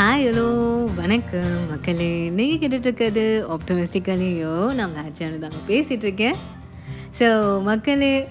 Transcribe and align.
Hi 0.00 0.22
hello 0.26 0.44
வணக்கம். 0.94 1.56
மக்களே 1.68 2.28
நீங்கள் 2.28 2.60
கேட்டுட்ருக்கிறது 2.60 3.24
ஆப்டமிஸ்டிக்கலையோ 3.54 4.52
நாங்கள் 4.74 5.02
ஆச்சானு 5.02 5.38
தாங்க. 5.38 5.58
பேசிகிட்ருக்கேன் 5.68 6.36
ஸோ 7.18 7.26
மக்களே 7.62 8.28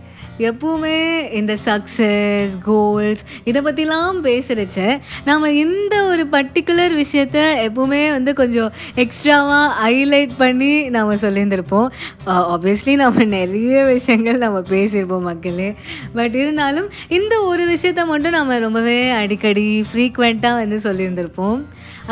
எப்பவுமே 0.48 0.98
இந்த 1.40 1.54
சக்ஸஸ் 1.66 2.54
கோல்ஸ் 2.64 3.24
இதை 3.44 3.62
பற்றிலாம் 3.62 4.20
பேசுகிறச்ச 4.28 5.00
நாம் 5.26 5.46
இந்த 5.64 5.96
ஒரு 6.12 6.26
பர்டிகுலர் 6.32 6.94
விஷயத்த 7.02 7.38
எப்பவுமே 7.66 8.02
வந்து 8.16 8.34
கொஞ்சம் 8.34 8.72
எக்ஸ்ட்ராவாக 8.96 9.68
ஹைலைட் 9.84 10.38
பண்ணி 10.38 10.72
நாம் 10.96 11.12
சொல்லியிருந்திருப்போம். 11.23 11.90
ஆப்வியஸ்லி 12.28 12.96
நம்ம 13.04 13.23
நிறைய 13.38 13.84
விஷயங்கள் 13.96 14.44
நம்ம 14.46 14.62
பேசியிருப்போம் 14.73 15.28
மக்களே. 15.30 15.70
பட் 16.14 16.36
இருந்தாலும் 16.44 16.90
இந்த 17.20 17.36
ஒரு 17.52 17.66
விஷயத்த 17.76 18.06
மட்டும் 18.14 18.38
நம்ம 18.40 18.60
ரொம்பவே 18.60 19.00
அடிக்கடி 19.21 19.68
ஃப்ரீக்வெண்ட்டாக 19.91 20.60
வந்து 20.62 20.80
சொல்லியிருந்திருப்போம். 20.88 21.62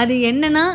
அது 0.02 0.14
என்னென்னா 0.30 0.66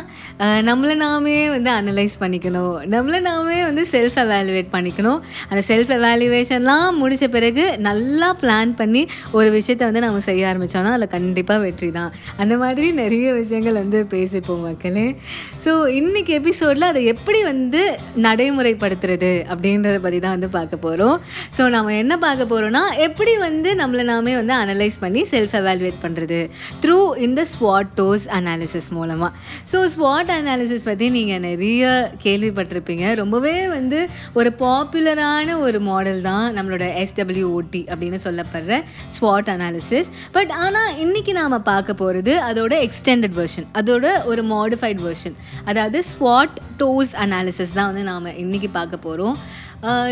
நம்மளை 0.67 0.93
நாமே 1.01 1.35
வந்து 1.49 1.69
அனலைஸ் 1.71 2.15
பண்ணிக்கணும். 2.19 2.73
நம்மளை 2.93 3.19
நாமே 3.27 3.57
வந்து 3.67 3.83
செல்ஃப் 3.91 4.17
எவாலுவேட் 4.23 4.73
பண்ணிக்கணும். 4.75 5.19
அந்த 5.49 5.61
செல்ஃப் 5.67 5.91
எவாலுவேஷன்லாம் 5.97 6.97
முடித்த 7.01 7.27
பிறகு 7.27 7.42
நல்லா 7.77 8.37
பிளான் 8.41 8.75
பண்ணி 8.75 9.07
ஒரு 9.31 9.49
விஷயத்தை 9.49 9.87
வந்து 9.87 10.05
நம்ம 10.05 10.19
செய்ய 10.19 10.53
ஆரம்பித்தோன்னா 10.53 10.91
அதில் 10.95 11.07
கண்டிப்பாக 11.07 11.59
வெற்றி 11.61 11.91
தான். 11.91 12.11
அந்த 12.37 12.57
மாதிரி 12.57 12.91
நிறைய 12.91 13.33
விஷயங்கள் 13.33 13.73
வந்து 13.73 14.07
பேசிப்போம் 14.11 14.61
மக்களே. 14.61 15.15
ஸோ 15.65 15.87
இன்றைக்கி 15.87 16.27
எபிசோடில் 16.27 16.81
அதை 16.81 17.05
எப்படி 17.05 17.43
வந்து 17.43 17.97
நடைமுறைப்படுத்துறது 18.17 19.45
அப்படின்றத 19.49 19.99
பற்றி 19.99 20.19
தான் 20.19 20.31
வந்து 20.31 20.49
பார்க்க 20.49 20.77
போகிறோம் 20.77 21.21
ஸோ 21.57 21.69
நம்ம 21.69 21.93
என்ன 21.93 22.17
பார்க்க 22.17 22.43
போகிறோன்னா 22.43 22.81
எப்படி 22.97 23.37
வந்து 23.37 23.75
நம்மளை 23.75 24.03
நாமே 24.03 24.35
வந்து 24.35 24.53
அனலைஸ் 24.53 24.99
பண்ணி 24.99 25.21
செல்ஃப் 25.31 25.55
அவால்வேட் 25.55 25.99
பண்ணுறது 26.01 26.49
த்ரூ 26.81 27.17
இந்த 27.17 27.47
ஸ்வாட்டோஸ் 27.59 28.25
அனாலிசிஸ் 28.29 28.89
மூலமாக 28.89 29.31
ஸோ 29.71 29.85
ஸ்வாட் 29.97 30.31
அனாலிசிஸ் 30.31 30.83
பற்றி 30.83 31.09
நீங்கள் 31.09 31.39
நிறைய 31.39 32.11
கேள்விப்பட்டிருப்பீங்க. 32.23 33.15
ரொம்பவே 33.15 33.67
வந்து 33.67 34.09
ஒரு 34.33 34.53
பாப்புலரான 34.59 35.59
ஒரு 35.59 35.79
மாடல் 35.79 36.21
தான் 36.21 36.57
நம்மளோட 36.57 36.83
எஸ்டபிள்யூஓடி 37.03 37.85
அப்படின்னு 37.85 38.19
சொல்லப்படுற 38.23 38.81
ஸ்வாட் 39.19 39.49
அனாலிசிஸ் 39.49 40.07
பட் 40.31 40.51
ஆனால் 40.51 40.93
இன்றைக்கி 40.97 41.31
நாம் 41.31 41.63
பார்க்க 41.63 41.93
போகிறது 41.93 42.41
அதோட 42.41 42.89
எக்ஸ்டெண்டட் 42.89 43.35
வெர்ஷன் 43.35 43.67
அதோட 43.73 44.25
ஒரு 44.25 44.43
மாடிஃபைட் 44.43 45.01
வெர்ஷன் 45.03 45.35
அதாவது 45.65 45.99
ஸ்வாட் 46.11 46.57
டோஸ் 46.77 47.13
அனாலிசிஸ் 47.15 47.73
தான் 47.73 47.89
வந்து 47.93 48.03
நாம் 48.03 48.35
இன்றைக்கி 48.35 48.69
பார்க்க 48.71 48.97
போகிறோம் 48.97 49.37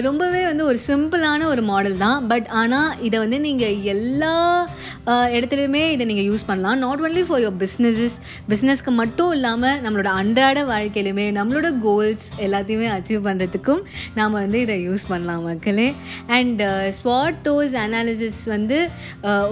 ரொம்பவே 0.07 0.41
வந்து 0.49 0.63
ஒரு 0.69 0.79
சிம்பிளான 0.87 1.45
ஒரு 1.53 1.61
மாடல் 1.71 1.97
தான். 2.05 2.19
பட் 2.31 2.47
ஆனால் 2.61 2.95
இதை 3.07 3.17
வந்து 3.23 3.37
நீங்கள் 3.47 3.77
எல்லா 3.95 4.33
இடத்துலையுமே 5.35 5.83
இதை 5.93 6.03
நீங்கள் 6.09 6.27
யூஸ் 6.29 6.43
பண்ணலாம். 6.47 6.79
Not 6.85 7.01
only 7.05 7.21
for 7.27 7.39
your 7.43 7.55
businesses 7.61 8.15
பிஸ்னஸ்க்கு 8.51 8.91
மட்டும் 8.99 9.31
இல்லாமல் 9.37 9.77
நம்மளோட 9.83 10.09
அன்றாட 10.21 10.59
வாழ்க்கையிலுமே 10.71 11.25
நம்மளோட 11.37 11.69
கோல்ஸ் 11.85 12.25
எல்லாத்தையுமே 12.45 12.87
அச்சீவ் 12.95 13.21
பண்ணுறதுக்கும் 13.27 13.81
நாம் 14.17 14.37
வந்து 14.41 14.59
இதை 14.65 14.75
யூஸ் 14.87 15.05
பண்ணலாம் 15.11 15.45
மக்களே. 15.49 15.87
அண்ட் 16.37 16.61
ஸ்பாட் 16.97 17.39
டோஸ் 17.47 17.75
அனாலிசிஸ் 17.85 18.41
வந்து 18.55 18.77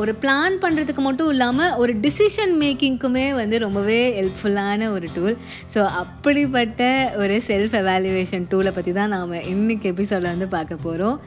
ஒரு 0.02 0.14
பிளான் 0.26 0.58
பண்ணுறதுக்கு 0.66 1.04
மட்டும் 1.08 1.32
இல்லாமல் 1.36 1.74
ஒரு 1.84 1.96
டிசிஷன் 2.06 2.54
மேக்கிங்க்குமே 2.64 3.26
வந்து 3.42 3.58
ரொம்பவே 3.66 4.00
ஹெல்ப்ஃபுல்லான 4.20 4.92
ஒரு 4.98 5.10
டூல் 5.16 5.38
ஸோ 5.74 5.82
அப்படிப்பட்ட 6.04 6.84
ஒரு 7.24 7.38
செல்ஃப் 7.50 7.76
எவாலுவேஷன் 7.82 8.46
டூலை 8.54 8.74
பற்றி 8.78 8.94
தான் 9.00 9.14
நாம் 9.18 9.36
இன்றைக்கி 9.54 9.88
எபிசோடில் 10.10 10.34
வந்து 10.34 10.48
பார்க்க 10.48 10.76
போகிறோம் 10.78 11.18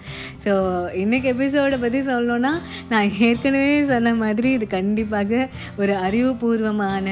ஸோ 0.44 0.52
இன்றைக்கி 1.02 1.26
எபிசோடை 1.26 1.76
பற்றி 1.78 2.00
சொல்லணுன்னா 2.08 2.52
நான் 2.88 3.12
ஏற்கனவே 3.20 3.74
சொன்ன 3.84 4.14
மாதிரி 4.14 4.48
இது 4.52 4.66
கண்டிப்பாக 4.68 5.42
ஒரு 5.76 5.94
அறிவுபூர்வமான 6.02 7.06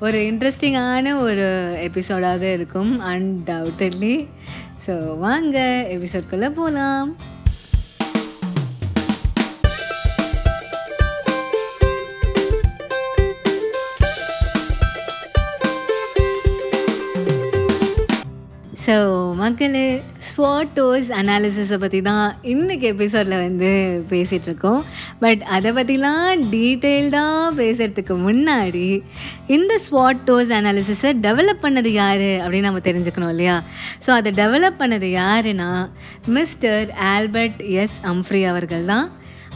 ஒரு 0.00 0.20
இன்ட்ரெஸ்டிங்கான 0.30 1.14
ஒரு 1.20 1.46
எபிசோடாக 1.86 2.44
இருக்கும் 2.52 2.92
அன்டவுட்டட்லி 3.12 4.16
ஸோ 4.86 4.94
வாங்க 5.18 5.58
எபிசோட்குள்ளே 5.92 6.50
போகலாம் 6.54 7.10
மக்களே 19.42 19.84
ஸ்வாட்டோஸ் 20.26 21.08
அனாலிசிஸை 21.12 21.76
பற்றி 21.78 22.02
தான் 22.02 22.34
இன்றைக்கி 22.42 22.82
எபிசோடில் 22.82 23.36
வந்து 23.38 23.70
பேசிகிட்ருக்கோம் 24.10 24.80
பட் 25.20 25.42
அதை 25.48 25.72
பற்றிலாம் 25.72 26.42
டீட்டெயில்டாக 26.50 27.54
பேசுகிறதுக்கு 27.56 28.16
முன்னாடி 28.24 28.84
இந்த 29.46 29.80
ஸ்வாட்டோஸ் 29.86 30.52
அனாலிசிஸை 30.52 31.12
டெவலப் 31.20 31.62
பண்ணது 31.62 31.92
யார் 31.92 32.26
அப்படின்னு 32.38 32.60
நம்ம 32.60 32.84
தெரிஞ்சுக்கணும் 32.84 33.28
இல்லையா? 33.28 33.56
ஸோ 34.06 34.10
அதை 34.10 34.32
டெவலப் 34.32 34.80
பண்ணது 34.80 35.10
யாருன்னா 35.16 35.70
மிஸ்டர் 36.28 36.90
ஆல்பர்ட் 37.08 37.62
எஸ் 37.76 37.98
அம்ஃப்ரி 38.04 38.44
அவர்கள் 38.44 38.84
தான் 38.84 39.08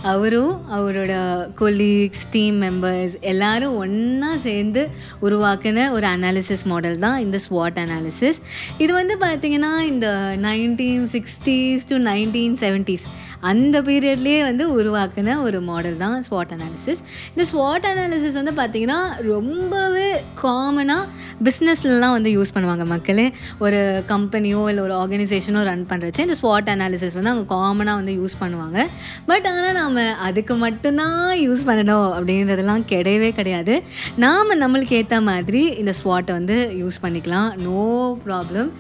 அவரும் 0.05 0.55
அவரோட 0.71 1.13
கொலீக்ஸ் 1.55 2.25
டீம் 2.31 2.59
மெம்பர்ஸ் 2.63 3.15
எல்லாரும் 3.21 3.77
ஒன்றா 3.77 4.37
சேர்ந்து 4.43 4.83
உருவாக்கின 5.23 5.91
ஒரு 5.93 6.07
அனாலிசிஸ் 6.07 6.65
மாடல் 6.67 6.99
தான் 6.99 7.19
இந்த 7.19 7.41
ஸ்வாட் 7.49 7.79
அனாலிசிஸ் 7.79 8.41
இது 8.79 8.93
வந்து 8.93 9.17
பார்த்திங்கன்னா 9.21 9.73
இந்த 9.83 10.09
nineteen 10.41 11.07
sixties 11.07 11.89
to 11.89 11.97
nineteen 11.97 12.57
seventies 12.57 13.07
அந்த 13.41 13.83
பீரியட்லேயே 13.83 14.41
வந்து 14.43 14.65
உருவாக்கின 14.79 15.37
ஒரு 15.43 15.61
மாடல் 15.61 15.97
தான் 15.97 16.23
ஸ்வாட் 16.29 16.53
அனாலிசிஸ் 16.57 17.03
இந்த 17.35 17.45
ஸ்வாட் 17.53 17.87
அனாலிசிஸ் 17.93 18.39
வந்து 18.41 18.55
பார்த்திங்கன்னா 18.61 18.99
ரொம்பவே 19.33 20.11
காமனாக 20.43 21.05
பிஸ்னஸ்லலாம் 21.45 22.15
வந்து 22.17 22.31
யூஸ் 22.37 22.55
பண்ணுவாங்க 22.55 22.85
மக்களே. 22.87 23.33
ஒரு 23.59 24.05
கம்பெனியோ 24.09 24.69
இல்லை 24.69 24.83
ஒரு 24.85 24.95
ஆர்கனைசேஷனோ 25.03 25.63
ரன் 25.71 25.87
பண்ணுறச்சு 25.91 26.25
இந்த 26.27 26.37
ஸ்வாட் 26.43 26.71
அனாலிசிஸ் 26.75 27.17
வந்து 27.19 27.33
அவங்க 27.33 27.47
காமனாக 27.55 28.01
வந்து 28.01 28.13
யூஸ் 28.21 28.37
பண்ணுவாங்க. 28.41 28.79
பட் 29.27 29.47
ஆனால் 29.47 29.77
நாம் 29.81 30.01
அதுக்கு 30.29 30.55
மட்டும்தான் 30.55 31.31
யூஸ் 31.47 31.67
பண்ணணும் 31.69 32.09
அப்படின்றதெல்லாம் 32.17 32.85
கிடையவே 32.93 33.33
கிடையாது. 33.33 33.83
நாம் 34.17 34.61
நம்மளுக்கு 34.65 34.99
ஏற்ற 35.01 35.21
மாதிரி 35.21 35.63
இந்த 35.83 35.95
ஸ்வாட்டை 36.03 36.33
வந்து 36.33 36.59
யூஸ் 36.83 37.03
பண்ணிக்கலாம். 37.03 37.51
நோ 37.67 38.17
ப்ராப்ளம் 38.27 38.71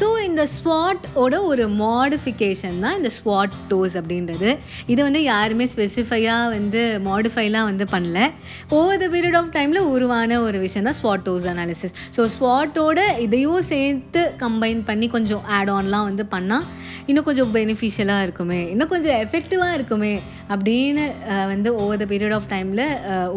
ஸோ 0.00 0.22
இந்த 0.26 0.48
ஸ்வாட்டோட 0.56 1.34
ஒரு 1.42 1.68
மாடிஃபிகேஷன் 1.68 2.78
தான் 2.80 2.96
இந்த 2.96 3.10
ஸ்வாட் 3.16 3.54
டோஸ் 3.70 3.96
அப்படின்றது. 4.10 4.50
இது 4.92 5.00
வந்து 5.06 5.20
யாருமே 5.22 5.64
ஸ்பெசிஃபையாக 5.72 6.46
வந்து 6.54 6.80
மாடிஃபைலாம் 7.06 7.68
வந்து 7.70 7.84
பண்ணல. 7.92 8.18
ஓவர் 8.78 9.00
த 9.02 9.06
பீரியட் 9.14 9.36
ஆஃப் 9.40 9.50
டைமில் 9.56 9.80
உருவான 9.94 10.40
ஒரு 10.46 10.58
விஷயம் 10.64 10.86
தான் 10.88 10.98
ஸ்வாட் 11.00 11.24
டோஸ் 11.26 11.46
அனாலிசிஸ் 11.52 11.94
ஸோ 12.16 12.22
ஸ்வாட்டோட 12.34 13.00
இதையும் 13.24 13.66
சேர்த்து 13.72 14.22
கம்பைன் 14.42 14.80
பண்ணி 14.88 15.06
கொஞ்சம் 15.14 15.44
ஆட் 15.56 15.70
ஆன்லாம் 15.76 16.08
வந்து 16.10 16.24
பண்ணால் 16.34 16.66
இன்னும் 17.08 17.26
கொஞ்சம் 17.28 17.52
பெனிஃபிஷியலாக 17.54 18.24
இருக்குமே 18.26 18.58
இன்னும் 18.72 18.90
கொஞ்சம் 18.92 19.16
எஃபெக்டிவாக 19.24 19.76
இருக்குமே 19.78 20.12
அப்படின்னு 20.54 21.04
வந்து 21.52 21.70
ஓவர் 21.82 22.02
த 22.02 22.06
பீரியட் 22.12 22.36
ஆஃப் 22.38 22.50
டைமில் 22.52 22.84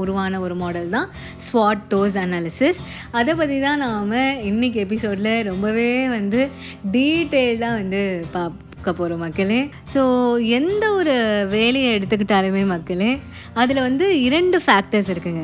உருவான 0.01 0.40
ஒரு 0.45 0.57
மாடல் 0.63 0.94
தான் 0.97 1.07
ஸ்வாட் 1.47 1.85
டோஸ் 1.94 2.19
அனாலிசிஸ் 2.23 2.81
அதை 3.19 3.34
பற்றி 3.41 3.57
தான் 3.67 3.84
நாம் 3.85 4.13
இன்றைக்கி 4.51 4.79
எபிசோடில் 4.85 5.34
ரொம்பவே 5.51 5.90
வந்து 6.17 6.41
டீட்டெயில்டாக 6.95 7.79
வந்து 7.81 8.03
பா 8.35 8.44
பார்க்க 8.84 9.02
போகிறோம் 9.02 9.24
மக்களே. 9.26 9.60
ஸோ 9.94 10.02
எந்த 10.58 10.86
ஒரு 11.00 11.14
வேலையை 11.50 11.90
எடுத்துக்கிட்டாலுமே 11.98 12.64
மக்களே 12.72 13.12
அதில் 13.62 13.86
வந்து 13.88 14.06
இரண்டு 14.28 14.58
ஃபேக்டர்ஸ் 14.66 15.12
இருக்குங்க. 15.14 15.44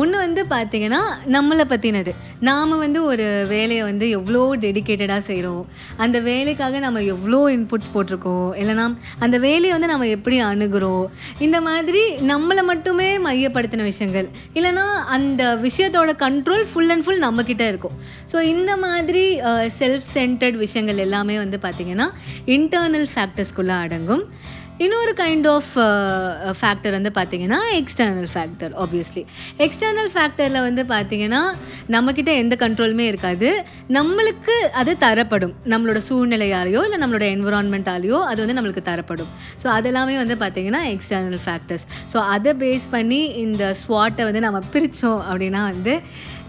ஒன்று 0.00 0.16
வந்து 0.18 0.42
பார்த்திங்கன்னா 0.50 1.00
நம்மளை 1.34 1.64
பற்றினது 1.68 2.12
நாம் 2.48 2.72
வந்து 2.78 3.04
ஒரு 3.04 3.26
வேலையை 3.48 3.82
வந்து 3.82 4.06
எவ்வளோ 4.10 4.56
டெடிக்கேட்டடாக 4.64 5.22
செய்கிறோம் 5.28 5.66
அந்த 5.96 6.20
வேலைக்காக 6.20 6.78
நம்ம 6.78 7.02
எவ்வளோ 7.02 7.40
இன்புட்ஸ் 7.56 7.92
போட்டிருக்கோம். 7.94 8.48
இல்லைனா 8.60 8.96
அந்த 9.18 9.38
வேலையை 9.38 9.72
வந்து 9.72 9.92
நம்ம 9.92 10.06
எப்படி 10.06 10.42
அணுகிறோம். 10.42 11.06
இந்த 11.38 11.60
மாதிரி 11.60 12.02
நம்மளை 12.32 12.64
மட்டுமே 12.70 13.18
மையப்படுத்தின 13.18 13.82
விஷயங்கள். 13.82 14.28
இல்லைனா 14.54 14.86
அந்த 15.16 15.54
விஷயத்தோட 15.66 16.12
கண்ட்ரோல் 16.24 16.66
ஃபுல் 16.72 16.88
அண்ட் 16.88 17.06
ஃபுல் 17.06 17.24
நம்மக்கிட்ட 17.26 17.66
இருக்கும். 17.68 17.96
ஸோ 18.32 18.40
இந்த 18.40 18.76
மாதிரி 18.76 19.24
செல்ஃப் 19.80 20.08
சென்டர்ட் 20.14 20.58
விஷயங்கள் 20.64 20.96
எல்லாமே 20.96 21.38
வந்து 21.38 21.60
பார்த்திங்கன்னா 21.62 22.08
இன்டர்னல் 22.46 23.08
ஃபேக்டர்ஸ்குள்ளே 23.14 23.78
அடங்கும். 23.86 24.24
இன்னொரு 24.84 25.12
கைண்ட் 25.20 25.46
ஆஃப் 25.52 25.70
ஃபேக்டர் 26.58 26.94
வந்து 26.96 27.10
பார்த்திங்கன்னா 27.18 27.58
எக்ஸ்டர்னல் 27.78 28.28
ஃபேக்டர் 28.32 28.72
ஆப்வியஸ்லி 28.82 29.22
எக்ஸ்டர்னல் 29.66 30.10
ஃபேக்டரில் 30.14 30.58
வந்து 30.66 30.82
பார்த்திங்கன்னா 30.90 31.40
நம்மக்கிட்ட 31.94 32.30
எந்த 32.42 32.54
கண்ட்ரோலுமே 32.64 33.04
இருக்காது. 33.12 33.48
நம்மளுக்கு 33.98 34.54
அது 34.80 34.92
தரப்படும். 35.04 35.54
நம்மளோட 35.72 36.00
சூழ்நிலையாலேயோ 36.08 36.82
இல்லை 36.86 36.98
நம்மளோட 37.04 37.24
என்விரான்மெண்ட்டாலேயோ 37.36 38.20
அது 38.30 38.38
வந்து 38.44 38.56
நம்மளுக்கு 38.58 38.84
தரப்படும். 38.90 39.30
ஸோ 39.62 39.66
அதெல்லாமே 39.76 40.16
வந்து 40.22 40.36
பார்த்திங்கன்னா 40.44 40.82
எக்ஸ்டர்னல் 40.94 41.42
ஃபேக்டர்ஸ் 41.46 41.86
ஸோ 42.14 42.18
அதை 42.34 42.54
பேஸ் 42.64 42.86
பண்ணி 42.96 43.22
இந்த 43.46 43.74
ஸ்வாட்டை 43.82 44.24
வந்து 44.30 44.46
நம்ம 44.46 44.60
பிரித்தோம் 44.74 45.20
அப்படின்னா 45.30 45.62
வந்து 45.72 45.94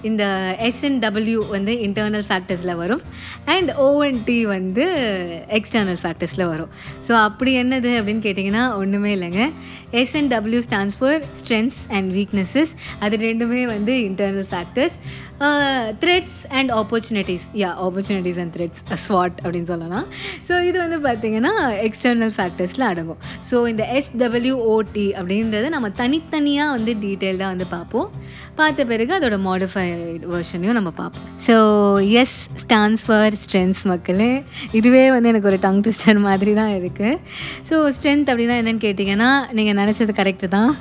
இந்த 0.10 0.24
எஸ்என்டபிள்யூ 0.70 1.40
வந்து 1.56 1.74
இன்டர்னல் 1.88 2.26
ஃபேக்டர்ஸில் 2.30 2.76
வரும். 2.82 3.04
அண்ட் 3.56 3.72
ஓஎன்டி 3.88 4.40
வந்து 4.56 4.86
எக்ஸ்டர்னல் 5.60 6.02
ஃபேக்டர்ஸில் 6.04 6.46
வரும். 6.54 6.72
ஸோ 7.08 7.14
அப்படி 7.28 7.54
என்னது 7.64 7.92
அப்படின்னு 8.00 8.26
கேட்டிங்கன்னா 8.28 8.66
ஒன்றுமே 8.82 9.14
இல்லைங்க. 9.18 9.44
S and W 10.02 10.62
stands 10.68 10.98
for 11.00 11.22
strengths 11.40 11.80
and 11.98 12.10
weaknesses 12.18 12.74
அது 13.06 13.18
ரெண்டுமே 13.28 13.62
வந்து 13.76 13.94
internal 14.10 14.50
factors 14.54 14.98
threats 16.04 16.38
and 16.58 16.72
opportunities 16.82 17.46
yeah 17.62 17.70
opportunities 17.88 18.40
and 18.44 18.54
threats 18.56 18.82
ஸ்வாட் 19.06 19.38
அப்படின்னு 19.44 19.70
சொல்லலாம். 19.74 20.08
ஸோ 20.48 20.54
இது 20.70 20.78
வந்து 20.84 20.98
பார்த்திங்கன்னா 21.08 21.54
எக்ஸ்டர்னல் 21.88 22.34
ஃபேக்டர்ஸில் 22.38 22.88
அடங்கும். 22.92 23.22
ஸோ 23.50 23.68
இந்த 23.72 23.84
எஸ்டபிள்யூஓடி 24.00 25.08
அப்படின்றது 25.20 25.70
நம்ம 25.76 25.90
தனித்தனியாக 26.02 26.76
வந்து 26.78 26.94
டீட்டெயில்டாக 27.06 27.54
வந்து 27.54 27.68
பார்ப்போம். 27.76 28.10
பார்த்த 28.60 28.86
பிறகு 28.92 29.12
அதோட 29.20 29.38
மாடிஃபை 29.50 29.87
வேர்ஷனையும் 30.32 30.78
நம்ம 30.80 30.92
பார்ப்போம். 31.00 31.26
So 31.48 31.56
S 32.22 32.36
stands 32.64 33.04
for 33.06 33.36
strengths 33.44 33.84
மக்களே. 33.92 34.30
இதுவே 34.80 35.04
வந்து 35.16 35.32
எனக்கு 35.32 35.50
ஒரு 35.52 35.60
டங் 35.66 35.82
ட்விஸ்டர் 35.86 36.20
மாதிரி 36.28 36.54
தான் 36.62 36.74
இருக்குது 36.80 37.14
ஸோ 37.70 37.76
ஸ்ட்ரென்த் 37.98 38.32
அப்படின்னா 38.34 38.58
என்னென்னு 38.62 38.84
கேட்டிங்கன்னா 38.86 39.30
நீங்கள் 39.60 39.78
நினச்சது 39.82 40.16
கரெக்டு 40.22 40.50
தான். 40.58 40.72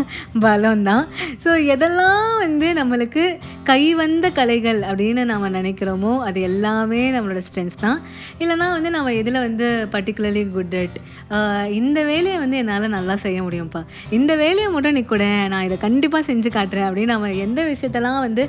பலம் 0.47 0.85
தான் 0.91 1.05
ஸோ 1.44 1.50
எதெல்லாம் 1.75 2.31
வந்து 2.44 2.69
நம்மளுக்கு 2.81 3.25
கைவந்த 3.70 4.26
கலைகள் 4.38 4.81
அப்படின்னு 4.91 5.23
நம்ம 5.32 5.50
நினைக்கிறோமோ 5.59 6.12
அது 6.29 6.38
எல்லாமே 6.50 7.02
நம்மளோட 7.17 7.43
ஸ்ட்ரென்த்ஸ் 7.49 7.81
தான். 7.85 7.99
இல்லைனா 8.43 8.69
வந்து 8.76 8.91
நம்ம 8.97 9.12
எதில் 9.20 9.41
வந்து 9.47 9.69
பர்டிகுலர்லி 9.94 10.44
குட் 10.56 10.76
அட் 10.82 10.99
இந்த 11.81 11.99
வேலையை 12.11 12.38
வந்து 12.43 12.56
என்னால் 12.62 12.94
நல்லா 12.99 13.14
செய்ய 13.25 13.38
முடியும்ப்பா. 13.47 13.82
இந்த 14.19 14.32
வேலையை 14.43 14.69
மட்டும் 14.75 14.97
நீ 14.99 15.02
கூட 15.12 15.25
நான் 15.52 15.67
இதை 15.69 15.76
கண்டிப்பாக 15.87 16.23
செஞ்சு 16.31 16.50
காட்டுறேன் 16.56 16.87
அப்படின்னு 16.88 17.12
நம்ம 17.14 17.31
எந்த 17.47 17.61
விஷயத்தெல்லாம் 17.73 18.20
வந்து 18.26 18.43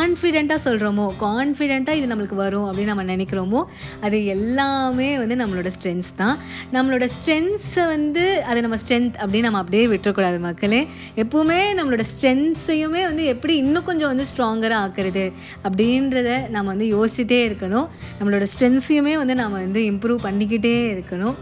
கான்ஃபிடெண்ட்டாக 0.00 0.58
சொல்கிறோமோ 0.64 1.06
கான்ஃபிடெண்ட்டாக 1.20 1.92
இது 1.92 2.14
நம்மளுக்கு 2.14 2.34
வரும் 2.34 2.72
அப்படின்னு 2.72 2.84
நம்ம 2.84 3.04
நினைக்கிறோமோ? 3.04 3.64
அது 4.00 4.24
எல்லாமே 4.24 5.18
வந்து 5.18 5.34
நம்மளோட 5.34 5.70
ஸ்ட்ரென்த்ஸ் 5.82 6.12
தான். 6.16 6.38
நம்மளோட 6.72 7.08
ஸ்ட்ரென்த்ஸை 7.16 7.86
வந்து 7.86 8.42
அதை 8.44 8.60
நம்ம 8.60 8.76
ஸ்ட்ரென்த் 8.76 9.12
அப்படின்னு 9.24 9.40
நம்ம 9.40 9.58
அப்படியே 9.58 9.86
விட்டுறக்கூடாது 9.86 10.38
மக்களே. 10.40 10.88
எப்போவுமே 11.16 11.60
நம்மளோட 11.76 12.04
ஸ்ட்ரென்த்ஸையுமே 12.20 13.02
வந்து 13.02 13.24
எப்படி 13.24 13.56
இன்னும் 13.56 13.84
கொஞ்சம் 13.84 14.16
வந்து 14.16 14.24
ஸ்ட்ராங்கராக 14.30 14.70
ஆக்குறது 14.70 15.32
அப்படின்றத 15.64 16.48
நம்ம 16.48 16.74
வந்து 16.74 16.88
யோசிச்சுட்டே 16.94 17.40
இருக்கணும். 17.50 17.88
நம்மளோட 18.20 18.46
ஸ்ட்ரென்த்ஸையுமே 18.58 19.16
வந்து 19.16 19.34
நம்ம 19.34 19.56
வந்து 19.56 19.80
இம்ப்ரூவ் 19.80 20.18
பண்ணிக்கிட்டே 20.22 20.76
இருக்கணும். 20.96 21.34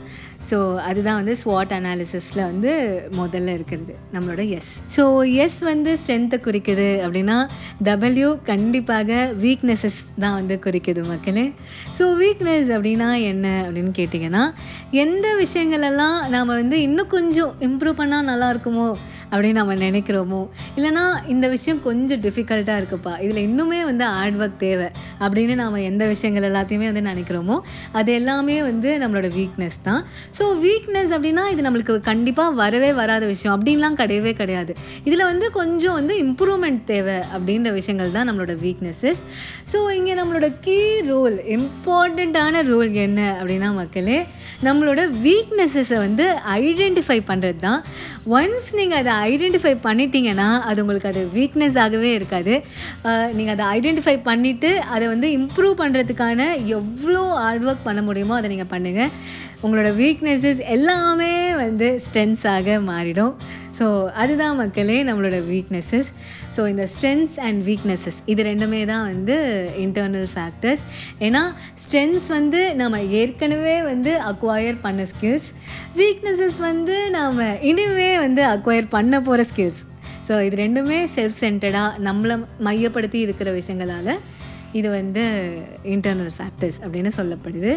ஸோ 0.50 0.76
அதுதான் 0.76 1.14
வந்து 1.14 1.36
ஸ்வாட் 1.44 1.72
அனாலிசிஸில் 1.72 2.42
வந்து 2.42 2.72
முதல்ல 3.16 3.48
இருக்கிறது 3.48 3.96
நம்மளோட 4.12 4.48
எஸ் 4.48 4.70
ஸோ 4.96 5.32
எஸ் 5.34 5.58
வந்து 5.58 5.98
ஸ்ட்ரென்த்தை 6.06 6.38
குறிக்குது 6.38 6.88
அப்படின்னா 7.04 7.48
டபிள்யூ 7.82 8.38
கண்டிப்பாக 8.44 9.34
வீக்னஸஸ் 9.40 9.98
தான் 10.18 10.34
வந்து 10.34 10.60
குறிக்குது 10.64 11.06
மக்களே. 11.06 11.52
ஸோ 11.98 12.00
வீக்னஸ் 12.00 12.68
அப்படின்னா 12.68 13.22
என்ன 13.22 13.64
அப்படின்னு 13.66 13.92
கேட்டிங்கன்னா 13.96 14.52
எந்த 14.90 15.26
விஷயங்களெல்லாம் 15.40 16.28
நாம் 16.28 16.46
வந்து 16.46 16.82
இன்னும் 16.82 17.06
கொஞ்சம் 17.06 17.54
இம்ப்ரூவ் 17.60 17.98
பண்ணால் 17.98 18.20
நல்லா 18.20 18.50
இருக்குமோ 18.50 18.96
அப்படின்னு 19.32 19.58
நம்ம 19.60 19.74
நினைக்கிறோமோ? 19.84 20.40
இல்லைனா 20.76 21.04
இந்த 21.34 21.46
விஷயம் 21.54 21.80
கொஞ்சம் 21.88 22.20
டிஃபிகல்ட்டாக 22.26 22.80
இருக்குப்பா. 22.80 23.12
இதில் 23.24 23.42
இன்னுமே 23.48 23.80
வந்து 23.90 24.04
ஹார்ட் 24.16 24.38
ஒர்க் 24.42 24.58
தேவை. 24.64 24.88
அப்படின்னு 25.24 25.54
நாம் 25.62 25.76
எந்த 25.90 26.06
விஷயங்கள் 26.12 26.48
எல்லாத்தையுமே 26.50 26.88
வந்து 26.90 27.04
நினைக்கிறோமோ 27.10 27.58
அது 28.00 28.12
எல்லாமே 28.20 28.56
வந்து 28.70 28.90
நம்மளோட 29.04 29.30
வீக்னஸ் 29.38 29.78
தான். 29.88 30.02
ஸோ 30.38 30.46
வீக்னஸ் 30.66 31.12
அப்படின்னா 31.16 31.46
இது 31.54 31.66
நம்மளுக்கு 31.68 31.96
கண்டிப்பாக 32.10 32.56
வரவே 32.62 32.92
வராத 33.00 33.24
விஷயம். 33.32 33.54
அப்படின்லாம் 33.56 33.98
கிடையவே 34.02 34.34
கிடையாது. 34.42 34.74
இதில் 35.08 35.28
வந்து 35.30 35.46
கொஞ்சம் 35.60 35.96
வந்து 36.00 36.14
இம்ப்ரூவ்மெண்ட் 36.26 36.82
தேவை 36.92 37.18
அப்படின்ற 37.34 37.68
விஷயங்கள் 37.78 38.14
தான் 38.16 38.28
நம்மளோட 38.28 38.54
வீக்னஸஸ் 38.64 39.20
ஸோ 39.72 39.78
இங்கே 39.98 40.14
நம்மளோட 40.20 40.46
கீ 40.66 40.78
ரோல் 41.10 41.36
இம்பார்ட்டண்ட்டான 41.56 42.62
ரோல் 42.70 42.90
என்ன 43.06 43.20
அப்படின்னா 43.40 43.70
மக்களே 43.80 44.18
நம்மளோட 44.66 45.00
வீக்னஸஸை 45.24 45.98
வந்து 46.06 46.24
ஐடென்டிஃபை 46.60 47.18
பண்ணுறது 47.30 47.60
தான் 47.66 47.80
ஒன்ஸ் 48.36 48.70
நீங்கள் 48.78 49.00
அதை 49.00 49.12
ஐடென்டிஃபை 49.30 49.72
பண்ணிட்டீங்கன்னா 49.86 50.48
அது 50.70 50.82
உங்களுக்கு 50.84 51.10
அது 51.12 51.22
வீக்னஸ் 51.36 51.78
ஆகவே 51.84 52.10
இருக்காது. 52.18 52.54
நீங்கள் 53.38 53.54
அதை 53.56 53.66
ஐடென்டிஃபை 53.76 54.16
பண்ணிவிட்டு 54.30 54.70
அதை 54.94 55.06
வந்து 55.14 55.30
இம்ப்ரூவ் 55.38 55.76
பண்ணுறதுக்கான 55.82 56.40
எவ்வளோ 56.78 57.22
ஹார்ட் 57.42 57.66
ஒர்க் 57.68 57.86
பண்ண 57.88 58.02
முடியுமோ 58.08 58.36
அதை 58.40 58.50
நீங்கள் 58.54 58.72
பண்ணுங்கள் 58.74 59.12
உங்களோட 59.66 59.88
வீக்னஸஸ் 60.02 60.60
எல்லாமே 60.76 61.32
வந்து 61.64 61.86
ஸ்ட்ரென்த்ஸாக 62.06 62.76
மாறிடும். 62.90 63.32
ஸோ 63.78 63.86
அதுதான் 64.14 64.56
மக்களே 64.56 64.98
நம்மளோட 65.02 65.38
வீக்னஸஸ் 65.48 66.10
ஸோ 66.56 66.60
இந்த 66.68 66.84
ஸ்ட்ரென்த்ஸ் 66.92 67.36
அண்ட் 67.40 67.60
வீக்னஸஸ் 67.64 68.18
இது 68.26 68.42
ரெண்டுமே 68.42 68.80
தான் 68.84 69.04
வந்து 69.08 69.36
இன்டர்னல் 69.84 70.28
ஃபேக்டர்ஸ் 70.34 70.82
ஏன்னா 71.20 71.42
ஸ்ட்ரென்த்ஸ் 71.76 72.28
வந்து 72.28 72.62
நம்ம 72.74 73.02
ஏற்கனவே 73.20 73.76
வந்து 73.82 74.14
அக்வயர் 74.30 74.78
பண்ண 74.80 75.04
ஸ்கில்ஸ் 75.12 75.50
வீக்னஸஸ் 75.96 76.58
வந்து 76.60 76.96
நாம் 77.10 77.38
இனிமே 77.62 78.10
வந்து 78.18 78.44
அக்வயர் 78.46 78.88
பண்ண 78.90 79.20
போகிற 79.20 79.44
ஸ்கில்ஸ் 79.44 79.82
ஸோ 80.28 80.36
இது 80.42 80.56
ரெண்டுமே 80.56 80.98
செல்ஃப் 81.14 81.38
சென்டடாக 81.42 82.02
நம்மளை 82.04 82.34
மையப்படுத்தி 82.60 83.18
இருக்கிற 83.20 83.50
விஷயங்களால் 83.52 84.12
இது 84.78 84.88
வந்து 84.98 85.24
இன்டர்னல் 85.94 86.32
ஃபேக்டர்ஸ் 86.38 86.78
அப்படின்னு 86.84 87.10
சொல்லப்படுது. 87.18 87.72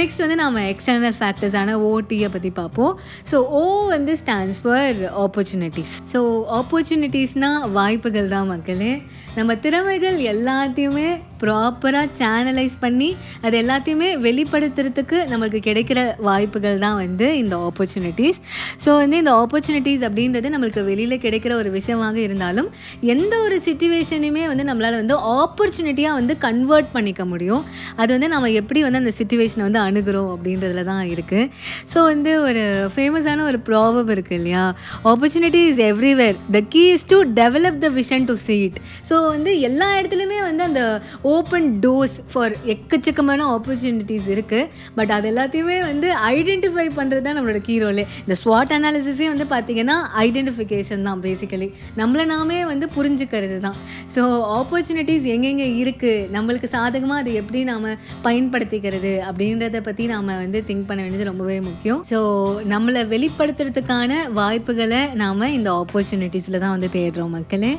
நெக்ஸ்ட் 0.00 0.22
வந்து 0.24 0.38
நம்ம 0.44 0.64
எக்ஸ்டர்னல் 0.72 1.16
ஃபேக்டர்ஸான 1.20 1.76
ஓடியை 1.90 2.30
பற்றி 2.36 2.52
பார்ப்போம். 2.60 2.94
ஸோ 3.30 3.38
ஓ 3.60 3.62
வந்து 3.94 4.14
ஸ்டாண்ட்ஸ் 4.22 4.62
ஃபார் 4.64 4.98
ஆப்பர்ச்சுனிட்டிஸ் 5.24 5.94
ஸோ 6.14 6.20
ஆப்பர்ச்சுனிட்டிஸ்னால் 6.60 7.70
வாய்ப்புகள் 7.78 8.34
தான் 8.36 8.50
மக்களே. 8.54 8.92
நம்ம 9.36 9.54
திறமைகள் 9.54 10.18
எல்லாத்தையுமே 10.32 11.08
ப்ராப்பராக 11.42 12.06
சேனலைஸ் 12.18 12.76
பண்ணி 12.80 13.08
அது 13.42 13.62
எல்லாத்தையுமே 13.62 14.08
வெளிப்படுத்துறதுக்கு 14.18 15.18
நம்மளுக்கு 15.30 15.60
கிடைக்கிற 15.60 16.14
வாய்ப்புகள் 16.18 16.78
தான் 16.78 16.96
வந்து 16.96 17.36
இந்த 17.38 17.54
ஆப்பர்ச்சுனிட்டிஸ் 17.56 18.38
ஸோ 18.84 18.90
வந்து 18.98 19.16
இந்த 19.16 19.32
ஆப்பர்ச்சுனிட்டிஸ் 19.42 20.04
அப்படின்றது 20.08 20.52
நம்மளுக்கு 20.54 20.84
வெளியில் 20.84 21.16
கிடைக்கிற 21.18 21.54
ஒரு 21.56 21.70
விஷயமாக 21.70 22.20
இருந்தாலும் 22.20 22.68
எந்த 23.14 23.40
ஒரு 23.40 23.60
சுச்சுவேஷனையுமே 23.66 24.46
வந்து 24.46 24.64
நம்மளால் 24.64 24.96
வந்து 24.96 25.14
ஆப்பர்ச்சுனிட்டியாக 25.36 26.14
வந்து 26.14 26.38
கன்வெர்ட் 26.38 26.90
பண்ணிக்க 26.92 27.24
முடியும். 27.24 27.62
அது 27.96 28.10
வந்து 28.12 28.28
நம்ம 28.28 28.50
எப்படி 28.50 28.82
வந்து 28.82 28.98
அந்த 28.98 29.12
சுச்சுவேஷனை 29.18 29.62
வந்து 29.62 29.78
அணுகிறோம் 29.78 30.30
அப்படின்றதுல 30.36 30.84
தான் 30.84 31.04
இருக்குது 31.14 31.50
ஸோ 31.94 31.98
வந்து 32.04 32.40
ஒரு 32.40 32.64
ஃபேமஸான 32.96 33.44
ஒரு 33.44 33.60
ப்ராபம் 33.68 34.12
இருக்குது 34.16 34.38
இல்லையா? 34.38 34.64
Opportunity 35.04 35.62
is 35.72 35.84
everywhere 35.90 36.36
the 36.50 36.60
key 36.74 36.84
is 36.96 37.06
to 37.06 37.20
develop 37.42 37.78
the 37.78 37.90
vision 38.00 38.24
to 38.24 38.36
see 38.46 38.58
it 38.64 38.80
so 39.10 39.16
வந்து 39.34 39.52
எல்லா 39.68 39.88
இடத்துலையுமே 39.98 40.40
வந்து 40.48 40.62
அந்த 40.68 40.82
ஓப்பன் 41.34 41.68
டோர்ஸ் 41.84 42.16
ஃபார் 42.32 42.56
எக்கச்சக்கமான 42.74 43.46
ஆப்பர்ச்சுனிட்டிஸ் 43.56 44.28
இருக்குது 44.34 44.70
பட் 44.98 45.12
அது 45.16 45.30
எல்லாத்தையுமே 45.32 45.78
வந்து 45.90 46.10
ஐடென்டிஃபை 46.34 46.86
பண்ணுறது 46.98 47.24
தான் 47.26 47.38
நம்மளோட 47.38 47.62
ஹீரோலே 47.68 48.06
இந்த 48.24 48.36
ஸ்வாட் 48.42 48.74
அனாலிசிஸே 48.78 49.28
வந்து 49.32 49.46
பார்த்திங்கன்னா 49.54 49.98
ஐடென்டிஃபிகேஷன் 50.26 51.06
தான் 51.10 51.22
பேசிக்கலி 51.26 51.68
நம்மளை 52.00 52.24
நாமே 52.34 52.58
வந்து 52.72 52.88
புரிஞ்சுக்கிறது 52.96 53.58
தான். 53.66 53.78
ஸோ 54.14 54.22
ஆப்பர்ச்சுனிட்டிஸ் 54.58 55.26
எங்கெங்கே 55.34 55.68
இருக்குது 55.82 56.28
நம்மளுக்கு 56.36 56.68
சாதகமாக 56.76 57.22
அதை 57.22 57.32
எப்படி 57.42 57.60
நாம் 57.72 57.86
பயன்படுத்திக்கிறது? 58.26 59.12
அப்படின்றத 59.28 59.80
பற்றி 59.88 60.06
நாம் 60.14 60.32
வந்து 60.44 60.60
திங்க் 60.70 60.88
பண்ண 60.88 61.00
வேண்டியது 61.04 61.30
ரொம்பவே 61.30 61.58
முக்கியம். 61.68 62.00
ஸோ 62.12 62.18
நம்மளை 62.74 63.02
வெளிப்படுத்துறதுக்கான 63.14 64.22
வாய்ப்புகளை 64.40 65.02
நாம் 65.22 65.52
இந்த 65.58 65.70
ஆப்பர்ச்சுனிட்டிஸில் 65.82 66.62
தான் 66.64 66.74
வந்து 66.76 66.90
தேடுறோம் 66.96 67.36
மக்களே. 67.38 67.72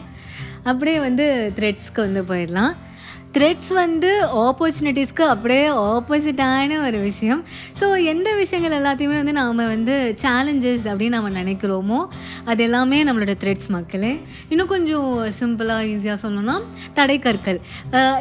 அப்படியே 0.72 1.00
வந்து 1.08 1.28
த்ரெட்ஸ்க்கு 1.60 2.06
வந்து 2.08 2.24
போயிடலாம். 2.34 2.74
த்ரெட்ஸ் 3.36 3.72
வந்து 3.80 4.10
ஆப்பர்ச்சுனிட்டிஸ்க்கு 4.44 5.24
அப்படியே 5.32 5.66
ஆப்போசிட்டான 5.88 6.78
ஒரு 6.86 7.00
விஷயம். 7.08 7.42
ஸோ 7.80 7.86
எந்த 8.12 8.30
விஷயங்கள் 8.40 8.76
எல்லாத்தையுமே 8.78 9.18
வந்து 9.22 9.34
நாம் 9.40 9.60
வந்து 9.74 9.96
சேலஞ்சஸ் 10.22 10.86
அப்படின்னு 10.92 11.16
நம்ம 11.18 11.32
நினைக்கிறோமோ 11.40 12.00
அது 12.52 12.64
எல்லாமே 12.68 13.00
நம்மளோட 13.08 13.34
த்ரெட்ஸ் 13.42 13.70
மக்களே. 13.76 14.12
இன்னும் 14.52 14.72
கொஞ்சம் 14.74 15.10
சிம்பிளாக 15.40 15.90
ஈஸியாக 15.94 16.18
சொல்லணும்னா 16.24 16.56
தடைக்கற்கள். 17.00 17.60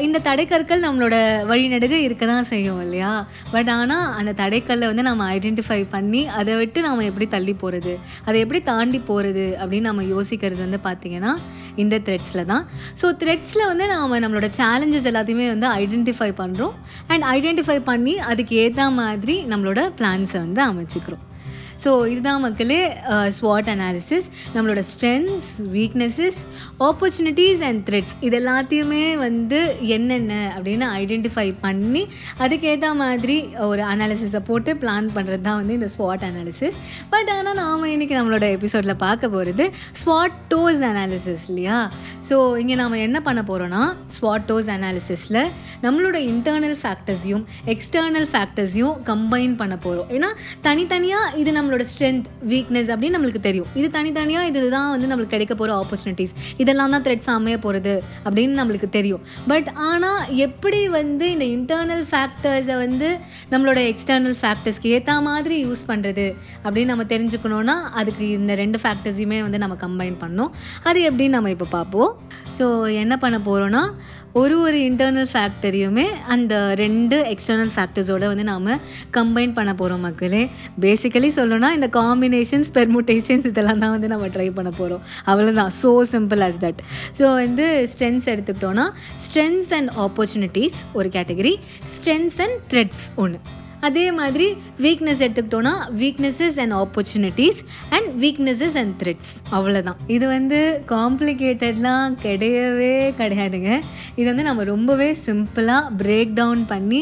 இந்த 0.06 0.20
தடைக்கற்கள் 0.28 0.84
நம்மளோட 0.86 1.14
வழிநடுக 1.52 1.94
இருக்க 2.06 2.26
தான் 2.32 2.50
செய்யும் 2.52 2.82
இல்லையா? 2.86 3.12
பட் 3.54 3.70
ஆனால் 3.78 4.06
அந்த 4.20 4.34
தடைக்கல்லை 4.42 4.88
வந்து 4.92 5.06
நம்ம 5.10 5.28
ஐடென்டிஃபை 5.38 5.80
பண்ணி 5.94 6.24
அதை 6.40 6.56
விட்டு 6.62 6.80
நாம் 6.88 7.08
எப்படி 7.10 7.28
தள்ளி 7.36 7.54
போகிறது 7.62 7.94
அதை 8.26 8.36
எப்படி 8.46 8.62
தாண்டி 8.72 9.00
போகிறது 9.12 9.46
அப்படின்னு 9.60 9.90
நம்ம 9.90 10.06
யோசிக்கிறது 10.14 10.62
வந்து 10.66 10.80
பார்த்திங்கன்னா 10.88 11.34
இந்த 11.84 11.96
த்ரெட்ஸில் 12.06 12.48
தான். 12.52 12.64
ஸோ 13.00 13.06
த்ரெட்ஸில் 13.22 13.68
வந்து 13.70 13.86
நாம் 13.94 14.20
நம்மளோட 14.24 14.48
சேலஞ்சஸ் 14.60 15.08
எல்லாத்தையுமே 15.12 15.46
வந்து 15.54 15.68
ஐடென்டிஃபை 15.82 16.30
பண்ணுறோம் 16.42 16.74
அண்ட் 17.12 17.26
ஐடென்டிஃபை 17.36 17.78
பண்ணி 17.90 18.16
அதுக்கு 18.32 18.56
ஏற்ற 18.64 18.90
மாதிரி 19.00 19.36
நம்மளோட 19.52 19.82
பிளான்ஸை 20.00 20.40
வந்து 20.46 20.62
அமைச்சிக்கிறோம். 20.70 21.24
ஸோ 21.84 21.90
இதுதான் 22.10 22.40
மக்களே 22.40 22.80
uh, 23.08 23.26
ஸ்வாட் 23.28 23.68
அனாலிசிஸ் 23.68 24.28
நம்மளோட 24.54 24.82
strengths 24.82 25.50
weaknesses 25.72 26.38
opportunities 26.80 27.62
and 27.62 27.80
threats 27.90 28.14
இது 28.20 28.36
எல்லாத்தையுமே 28.40 29.16
வந்து 29.16 29.60
என்னென்ன 29.88 30.32
அப்படின்னு 30.56 30.86
ஐடென்டிஃபை 30.96 31.46
பண்ணி 31.60 32.02
அதுக்கேற்ற 32.40 32.88
மாதிரி 32.94 33.36
ஒரு 33.66 33.82
அனாலிசிஸை 33.82 34.40
போட்டு 34.40 34.72
பிளான் 34.74 35.08
பண்ணுறது 35.14 35.40
தான் 35.40 35.56
வந்து 35.56 35.74
இந்த 35.74 35.90
ஸ்வாட் 35.96 36.24
அனாலிசிஸ் 36.24 36.78
பட் 37.10 37.30
ஆனால் 37.30 37.54
நாம் 37.54 37.86
இன்றைக்கி 37.86 38.16
நம்மளோட 38.16 38.48
எபிசோடில் 38.50 38.96
பார்க்க 38.96 39.28
போகிறது 39.28 39.66
ஸ்வாட் 40.02 40.38
டோஸ் 40.48 40.82
அனாலிசிஸ் 40.82 41.46
இல்லையா? 41.48 41.78
ஸோ 42.28 42.58
இங்கே 42.58 42.74
நாம் 42.74 42.94
என்ன 42.98 43.18
பண்ண 43.20 43.40
போகிறோன்னா 43.42 43.82
ஸ்வாட் 44.16 44.46
டோஸ் 44.48 44.70
அனாலிசிஸில் 44.70 45.40
நம்மளோட 45.82 46.16
இன்டர்னல் 46.26 46.76
ஃபேக்டர்ஸையும் 46.82 47.44
எக்ஸ்டர்னல் 47.66 48.28
ஃபேக்டர்ஸையும் 48.32 48.96
கம்பைன் 49.04 49.54
பண்ண 49.56 49.74
போகிறோம் 49.76 50.10
ஏன்னா 50.10 50.30
தனித்தனியாக 50.60 51.36
இது 51.36 51.52
நம்ம 51.52 51.65
நம்மளோட 51.66 51.86
ஸ்ட்ரென்த் 51.92 52.26
வீக்னஸ் 52.50 52.90
அப்படின்னு 52.94 53.16
நம்மளுக்கு 53.18 53.40
தெரியும். 53.46 53.68
இது 53.78 53.86
தனித்தனியாக 53.96 54.50
இதுதான் 54.50 54.90
வந்து 54.94 55.06
நம்மளுக்கு 55.10 55.34
கிடைக்க 55.36 55.54
போகிற 55.54 55.72
ஆப்பர்ச்சுனிட்டிஸ் 55.82 56.34
இதெல்லாம் 56.62 56.92
தான் 56.94 57.04
த்ரெட்ஸ் 57.06 57.30
அமைய 57.34 57.56
போகிறது 57.64 57.94
அப்படின்னு 58.24 58.54
நம்மளுக்கு 58.60 58.88
தெரியும். 58.98 59.22
பட் 59.52 59.68
ஆனால் 59.88 60.22
எப்படி 60.46 60.80
வந்து 60.98 61.26
இந்த 61.34 61.46
இன்டர்னல் 61.56 62.04
ஃபேக்டர்ஸை 62.10 62.76
வந்து 62.84 63.08
நம்மளோட 63.52 63.78
எக்ஸ்டர்னல் 63.92 64.36
ஃபேக்டர்ஸ்க்கு 64.42 64.92
ஏற்ற 64.96 65.20
மாதிரி 65.28 65.56
யூஸ் 65.66 65.84
பண்ணுறது 65.90 66.26
அப்படின்னு 66.64 66.92
நம்ம 66.92 67.06
தெரிஞ்சுக்கணுன்னா 67.14 67.76
அதுக்கு 68.00 68.24
இந்த 68.38 68.54
ரெண்டு 68.62 68.80
ஃபேக்டர்ஸையுமே 68.82 69.40
வந்து 69.46 69.60
நம்ம 69.64 69.76
கம்பைன் 69.86 70.18
பண்ணோம் 70.24 70.52
அது 70.88 71.00
எப்படின்னு 71.10 71.36
நம்ம 71.38 71.50
இப்போ 71.56 71.68
பார்ப்போம். 71.78 72.12
ஸோ 72.58 72.92
என்ன 72.92 73.16
பண்ண 73.16 73.38
போகிறோன்னா 73.38 73.82
ஒரு 74.32 74.58
ஒரு 74.58 74.76
இன்டர்னல் 74.76 75.28
ஃபேக்டரியுமே 75.32 76.04
அந்த 76.26 76.74
ரெண்டு 76.74 77.16
எக்ஸ்டர்னல் 77.30 77.70
ஃபேக்டர்ஸோடு 77.76 78.26
வந்து 78.26 78.44
நாம் 78.44 78.66
கம்பைன் 79.12 79.52
பண்ண 79.52 79.74
போகிறோம் 79.74 80.00
மக்களே. 80.00 80.50
பேசிக்கலி 80.80 81.30
சொல்லணும்னா 81.36 81.70
இந்த 81.70 81.86
காம்பினேஷன்ஸ் 81.86 82.70
பெர்முட்டேஷன்ஸ் 82.74 83.46
இதெல்லாம் 83.46 83.78
தான் 83.78 83.90
வந்து 83.90 84.08
நம்ம 84.08 84.26
ட்ரை 84.26 84.50
பண்ண 84.50 84.70
போகிறோம் 84.70 85.02
அவ்வளோதான் 85.26 85.70
so 85.82 86.04
simple 86.12 86.42
as 86.42 86.58
that 86.60 86.82
so 87.18 87.34
வந்து 87.34 87.88
ஸ்ட்ரென்த்ஸ் 87.92 88.28
எடுத்துக்கிட்டோன்னா 88.28 88.86
ஸ்ட்ரென்த்ஸ் 89.26 89.74
அண்ட் 89.74 89.90
ஆப்பர்ச்சுனிட்டிஸ் 89.96 90.84
ஒரு 90.92 91.08
கேட்டகரி 91.08 91.54
ஸ்ட்ரென்த்ஸ் 91.96 92.40
அண்ட் 92.40 92.58
த்ரெட்ஸ் 92.72 93.04
ஒன்று 93.16 93.65
அதே 93.86 94.04
மாதிரி 94.18 94.46
வீக்னஸ் 94.84 95.22
எடுத்துக்கிட்டோன்னா 95.24 95.72
weaknesses 96.02 96.58
and 96.62 96.74
opportunities 96.82 97.58
and 97.96 98.08
weaknesses 98.22 98.76
and 98.80 98.94
threats 99.02 99.32
அவ்வளோதான் 99.56 99.98
இது 100.14 100.26
வந்து 100.34 100.58
காம்ப்ளிகேட்டட்லாம் 100.94 102.14
கிடையவே 102.24 102.94
கிடையாதுங்க. 103.20 103.70
இது 104.18 104.26
வந்து 104.30 104.46
நம்ம 104.48 104.64
ரொம்பவே 104.72 105.08
சிம்பிளாக 105.26 105.92
பிரேக் 106.02 106.32
டவுன் 106.40 106.62
பண்ணி 106.72 107.00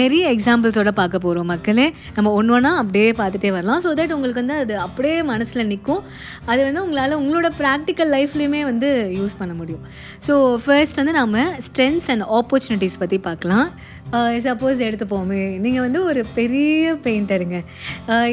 நிறைய 0.00 0.24
எக்ஸாம்பிள்ஸோட 0.34 0.92
பார்க்க 1.00 1.24
போகிறோம் 1.26 1.50
மக்களே. 1.52 1.86
நம்ம 2.16 2.32
ஒன்று 2.38 2.54
ஒன்றா 2.56 2.72
அப்படியே 2.82 3.10
பார்த்துட்டே 3.20 3.52
வரலாம். 3.58 3.82
ஸோ 3.84 3.92
தட் 4.00 4.14
உங்களுக்கு 4.16 4.42
வந்து 4.42 4.58
அது 4.64 4.76
அப்படியே 4.86 5.16
மனசில் 5.32 5.68
நிற்கும் 5.72 6.02
அது 6.50 6.60
வந்து 6.68 6.82
உங்களால் 6.86 7.18
உங்களோட 7.20 7.50
ப்ராக்டிக்கல் 7.62 8.12
லைஃப்லேயுமே 8.16 8.62
வந்து 8.70 8.90
யூஸ் 9.18 9.38
பண்ண 9.38 9.54
முடியும். 9.60 9.84
ஸோ 10.28 10.34
ஃபர்ஸ்ட் 10.64 11.00
வந்து 11.02 11.12
நம்ம 11.20 11.46
ஸ்ட்ரென்த்ஸ் 11.68 12.10
அண்ட் 12.14 12.26
ஆப்பர்ச்சுனிட்டிஸ் 12.40 13.00
பற்றி 13.04 13.18
பார்க்கலாம். 13.30 13.68
சப்போஸ் 14.46 14.80
எடுத்துப்போமே. 14.86 15.42
நீங்கள் 15.64 15.84
வந்து 15.86 16.00
ஒரு 16.10 16.22
பெரிய 16.38 16.94
பெயிண்டருங்க 17.04 17.58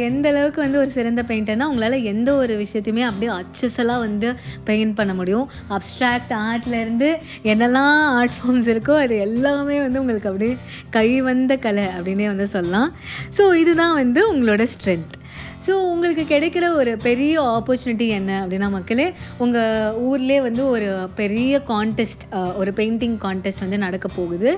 எந்த 0.07 0.25
அளவுக்கு 0.31 0.59
வந்து 0.65 0.79
ஒரு 0.83 0.89
சிறந்த 0.95 1.23
பெயிண்டர்னா 1.29 1.67
உங்களால் 1.71 2.07
எந்த 2.13 2.29
ஒரு 2.43 2.53
விஷயத்தையுமே 2.63 3.03
அப்படியே 3.09 3.31
அச்சஸலாக 3.39 4.03
வந்து 4.05 4.29
பெயிண்ட் 4.69 4.97
பண்ண 4.99 5.13
முடியும். 5.19 5.45
அப்ட்ராக்ட் 5.77 6.33
ஆர்ட்லேருந்து 6.47 7.11
என்னெல்லாம் 7.51 7.99
ஆர்ட் 8.19 8.37
ஃபார்ம்ஸ் 8.37 8.71
இருக்கோ 8.73 8.95
அது 9.03 9.17
எல்லாமே 9.27 9.77
வந்து 9.85 10.01
உங்களுக்கு 10.03 10.31
அப்படியே 10.31 10.55
கை 10.97 11.09
வந்த 11.29 11.55
கலை 11.67 11.87
அப்படின்னே 11.97 12.27
வந்து 12.33 12.49
சொல்லலாம். 12.55 12.91
ஸோ 13.39 13.45
இதுதான் 13.63 13.95
வந்து 14.01 14.23
உங்களோட 14.33 14.65
ஸ்ட்ரென்த் 14.75 15.16
ஸோ 15.65 15.73
உங்களுக்கு 15.91 16.23
கிடைக்கிற 16.33 16.65
ஒரு 16.79 16.91
பெரிய 17.05 17.33
ஆப்பர்ச்சுனிட்டி 17.55 18.07
என்ன 18.17 18.31
அப்படின்னா 18.43 18.67
மக்களே 18.75 19.07
உங்கள் 19.43 19.95
ஊர்லேயே 20.07 20.41
வந்து 20.47 20.63
ஒரு 20.73 20.89
பெரிய 21.19 21.61
கான்டெஸ்ட் 21.71 22.23
ஒரு 22.61 22.71
பெயிண்டிங் 22.79 23.17
கான்டெஸ்ட் 23.25 23.63
வந்து 23.65 23.79
நடக்க 23.85 24.07
போகுது. 24.17 24.49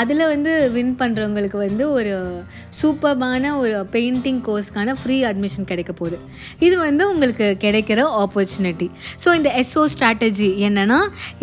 அதில் 0.00 0.24
வந்து 0.32 0.52
வின் 0.76 0.94
பண்ணுறவங்களுக்கு 1.00 1.58
வந்து 1.66 1.84
ஒரு 1.98 2.12
சூப்பர்பான 2.80 3.52
ஒரு 3.62 3.76
பெயிண்டிங் 3.96 4.40
கோர்ஸ்க்கான 4.48 4.94
ஃப்ரீ 5.00 5.16
அட்மிஷன் 5.30 5.68
கிடைக்க 5.72 5.92
போகுது. 6.00 6.18
இது 6.66 6.76
வந்து 6.86 7.02
உங்களுக்கு 7.12 7.48
கிடைக்கிற 7.64 8.00
ஆப்பர்ச்சுனிட்டி 8.22 8.88
ஸோ 9.24 9.28
இந்த 9.38 9.50
எஸ்ஓ 9.62 9.84
ஸ்ட்ராட்டஜி 9.94 10.50
என்னென்னா 10.68 11.00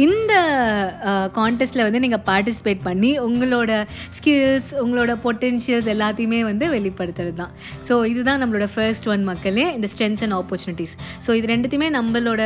இந்த 0.07 0.33
கான்டெஸ்ட்டில் 1.39 1.85
வந்து 1.87 2.03
நீங்கள் 2.05 2.23
பார்ட்டிசிபேட் 2.29 2.81
பண்ணி 2.89 3.11
உங்களோட 3.27 3.71
ஸ்கில்ஸ் 4.17 4.71
உங்களோட 4.83 5.11
பொட்டென்ஷியல்ஸ் 5.25 5.89
எல்லாத்தையுமே 5.95 6.39
வந்து 6.51 6.65
வெளிப்படுத்துறது 6.75 7.35
தான் 7.41 7.53
ஸோ 7.89 7.93
இதுதான் 8.11 8.41
நம்மளோட 8.43 8.67
ஃபர்ஸ்ட் 8.73 9.00
ஒன் 9.13 9.23
மக்களே 9.29 9.65
இந்த 9.77 9.87
ஸ்ட்ரென்த்ஸ் 9.93 10.23
அண்ட் 10.25 10.35
ஆப்பர்ச்சுனிட்டிஸ் 10.39 10.93
ஸோ 11.25 11.33
இது 11.39 11.47
ரெண்டுத்தையுமே 11.53 11.89
நம்மளோட 11.97 12.41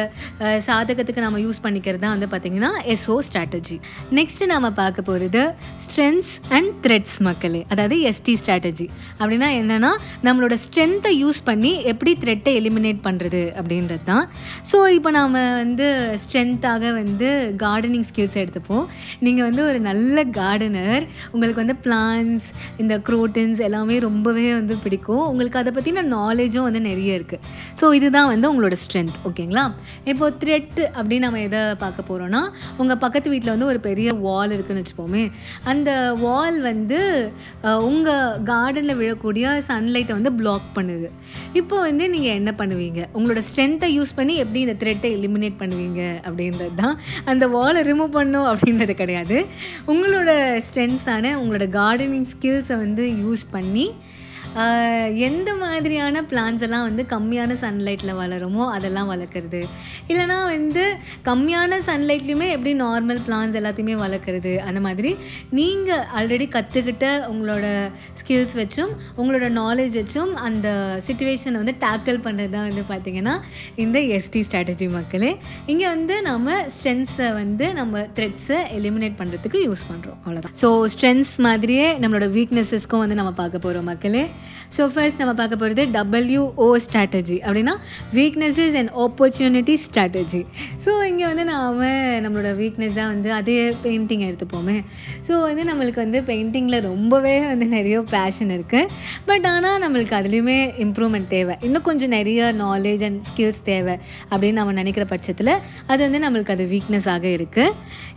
சாதகத்துக்கு 0.67 1.25
நம்ம 1.25 1.39
யூஸ் 1.45 1.59
பண்ணிக்கிறது 1.65 2.03
தான் 2.05 2.15
வந்து 2.15 2.29
பார்த்திங்கன்னா 2.33 2.71
எஸ்ஓ 2.93 3.17
ஸ்ட்ராட்டஜி 3.27 3.77
நெக்ஸ்ட்டு 4.19 4.49
நம்ம 4.53 4.67
பார்க்க 4.81 5.09
போகிறது 5.09 5.43
ஸ்ட்ரென்த்ஸ் 5.85 6.33
அண்ட் 6.57 6.71
த்ரெட்ஸ் 6.85 7.17
மக்களே. 7.27 7.61
அதாவது 7.73 7.95
எஸ்டி 8.11 8.33
ஸ்ட்ராட்டஜி 8.41 8.87
அப்படின்னா 9.19 9.49
என்னென்னா 9.61 9.91
நம்மளோட 10.27 10.55
ஸ்ட்ரென்த்தை 10.65 11.11
யூஸ் 11.23 11.41
பண்ணி 11.49 11.71
எப்படி 11.91 12.11
த்ரெட்டை 12.23 12.53
எலிமினேட் 12.61 13.01
பண்ணுறது 13.07 13.43
அப்படின்றது 13.59 14.05
தான். 14.11 14.25
ஸோ 14.71 14.77
இப்போ 14.97 15.09
நாம் 15.17 15.37
வந்து 15.61 15.87
ஸ்ட்ரென்த்தாக 16.23 16.93
வந்து 16.99 17.29
கார்டனிங் 17.63 18.07
ஸ்கில்ஸ் 18.09 18.39
எடுத்துப்போம். 18.43 18.85
நீங்கள் 19.25 19.45
வந்து 19.47 19.61
ஒரு 19.69 19.79
நல்ல 19.89 20.23
கார்டனர் 20.39 21.03
உங்களுக்கு 21.33 21.61
வந்து 21.63 21.77
பிளான்ஸ் 21.85 22.45
இந்த 22.83 22.95
குரோட்டின்ஸ் 23.09 23.61
எல்லாமே 23.67 23.97
ரொம்பவே 24.07 24.47
வந்து 24.59 24.75
பிடிக்கும். 24.83 25.23
உங்களுக்கு 25.31 25.59
அதை 25.61 25.71
பற்றின 25.77 26.05
நாலேஜும் 26.35 26.67
வந்து 26.67 26.83
நிறைய 26.89 27.19
இருக்குது 27.19 27.41
ஸோ 27.79 27.85
இதுதான் 27.99 28.29
வந்து 28.33 28.49
உங்களோட 28.51 28.75
ஸ்ட்ரென்த் 28.83 29.17
ஓகேங்களா 29.27 29.65
இப்போ 30.11 30.25
த்ரெட்டு 30.41 30.83
அப்படின்னு 30.97 31.25
நம்ம 31.27 31.41
எதை 31.47 31.61
பார்க்க 31.83 32.09
போகிறோன்னா 32.09 32.41
உங்கள் 32.81 32.99
பக்கத்து 33.03 33.27
வீட்டில் 33.33 33.53
வந்து 33.53 33.69
ஒரு 33.71 33.79
பெரிய 33.87 34.09
வால் 34.25 34.53
இருக்குன்னு 34.55 34.81
வச்சுப்போமே 34.83 35.23
அந்த 35.71 35.89
வால் 36.25 36.57
வந்து 36.69 36.99
உங்கள் 37.89 38.41
கார்டனில் 38.49 38.97
விழக்கூடிய 39.01 39.45
சன்லைட்டை 39.69 40.13
வந்து 40.17 40.31
பிளாக் 40.39 40.67
பண்ணுது. 40.77 41.07
இப்போ 41.59 41.75
வந்து 41.87 42.05
நீங்கள் 42.13 42.37
என்ன 42.39 42.51
பண்ணுவீங்க? 42.61 43.01
உங்களோட 43.17 43.41
ஸ்ட்ரென்த்தை 43.49 43.89
யூஸ் 43.97 44.15
பண்ணி 44.19 44.35
எப்படி 44.43 44.59
இந்த 44.65 44.75
த்ரெட்டை 44.81 45.11
எலிமினேட் 45.17 45.59
பண்ணுவீங்க 45.61 46.01
அப்படின்றது 46.27 46.75
தான். 46.81 46.95
அந்த 47.33 47.47
வாலை 47.55 47.81
ரிமூவ் 47.89 48.11
பண்ணும் 48.19 48.49
அப்படின்றது 48.51 48.95
கிடையாது. 49.03 49.37
உங்களோட 49.93 50.31
ஸ்ட்ரென்த்ஸான 50.67 51.33
உங்களோட 51.41 51.67
கார்டனிங் 51.79 52.27
ஸ்கில்ஸை 52.33 52.77
வந்து 52.85 53.05
யூஸ் 53.23 53.45
பண்ணி 53.55 53.87
எந்த 55.25 55.49
மாதிரியான 55.61 56.21
பிளான்ஸ் 56.31 56.61
எல்லாம் 56.65 56.85
வந்து 56.87 57.03
கம்மியான 57.13 57.55
சன்லைட்டில் 57.63 58.11
வளருமோ 58.19 58.63
அதெல்லாம் 58.75 59.09
வளர்க்குறது. 59.13 59.61
இல்லைனா 60.11 60.37
வந்து 60.51 60.83
கம்மியான 61.29 61.79
சன்லைட்லேயுமே 61.87 62.47
எப்படி 62.55 62.71
நார்மல் 62.83 63.19
பிளான்ஸ் 63.25 63.57
எல்லாத்தையுமே 63.61 63.95
வளர்க்குறது? 64.03 64.53
அந்த 64.67 64.79
மாதிரி 64.87 65.11
நீங்கள் 65.59 66.03
ஆல்ரெடி 66.19 66.47
கற்றுக்கிட்ட 66.55 67.05
உங்களோட 67.31 67.65
ஸ்கில்ஸ் 68.21 68.55
வச்சும் 68.61 68.93
உங்களோட 69.21 69.49
நாலேஜ் 69.61 69.97
வச்சும் 70.01 70.31
அந்த 70.47 70.67
சுச்சுவேஷனை 71.07 71.59
வந்து 71.63 71.75
டேக்கிள் 71.85 72.19
பண்ணுறது 72.27 72.53
தான் 72.55 72.67
வந்து 72.69 72.85
பார்த்திங்கன்னா 72.93 73.35
இந்த 73.85 73.99
எஸ்டி 74.19 74.43
ஸ்ட்ராட்டஜி 74.47 74.89
மக்களே. 74.97 75.33
இங்கே 75.73 75.87
வந்து 75.95 76.17
நம்ம 76.29 76.57
ஸ்ட்ரென்த்ஸை 76.77 77.29
வந்து 77.41 77.67
நம்ம 77.81 78.05
த்ரெட்ஸை 78.19 78.61
எலிமினேட் 78.79 79.19
பண்ணுறதுக்கு 79.21 79.59
யூஸ் 79.67 79.85
பண்ணுறோம் 79.91 80.19
அவ்வளோதான் 80.23 80.57
ஸோ 80.63 80.69
ஸ்ட்ரென்த்ஸ் 80.95 81.35
மாதிரியே 81.49 81.87
நம்மளோட 82.05 82.29
வீக்னஸஸ்க்கும் 82.39 83.03
வந்து 83.05 83.19
நம்ம 83.21 83.33
பார்க்க 83.43 83.65
போகிறோம் 83.67 83.89
மக்களே. 83.91 84.25
ஸோ 84.77 84.83
ஃபர்ஸ்ட் 84.93 85.19
நம்ம 85.21 85.33
பார்க்க 85.33 85.61
போகிறது 85.61 85.83
டபிள்யூஓ 85.97 86.67
ஸ்ட்ராட்டஜி 86.85 87.37
அப்படின்னா 87.45 87.73
weaknesses 88.13 88.75
and 88.79 88.91
opportunity 89.05 89.75
strategy 89.85 90.41
so 90.85 90.91
இங்கே 91.09 91.25
வந்து 91.31 91.45
நாம் 91.51 91.81
நம்மளோட 92.25 92.51
வீக்னஸாக 92.61 93.07
வந்து 93.13 93.29
அதே 93.39 93.57
பெயிண்டிங் 93.85 94.23
எடுத்துப்போமே. 94.27 94.77
ஸோ 95.27 95.33
வந்து 95.41 95.63
நம்மளுக்கு 95.71 96.01
வந்து 96.03 96.21
பெயிண்டிங்கில் 96.31 96.79
ரொம்பவே 96.81 97.35
வந்து 97.45 97.65
நிறைய 97.75 97.99
பேஷன் 98.15 98.51
இருக்குது 98.57 98.89
பட் 99.25 99.47
ஆனால் 99.53 99.79
நம்மளுக்கு 99.85 100.15
அதுலேயுமே 100.19 100.57
இம்ப்ரூவ்மெண்ட் 100.85 101.27
தேவை. 101.27 101.55
இன்னும் 101.61 101.85
கொஞ்சம் 101.89 102.13
நிறைய 102.17 102.51
நாலேஜ் 102.63 103.03
அண்ட் 103.03 103.21
ஸ்கில்ஸ் 103.29 103.61
தேவை 103.63 103.95
அப்படின்னு 104.31 104.59
நம்ம 104.59 104.75
நினைக்கிற 104.81 105.05
பட்சத்தில் 105.05 105.53
அது 105.87 105.99
வந்து 106.07 106.19
நம்மளுக்கு 106.25 106.55
அது 106.55 106.65
வீக்னஸாக 106.73 107.25
இருக்குது 107.37 107.73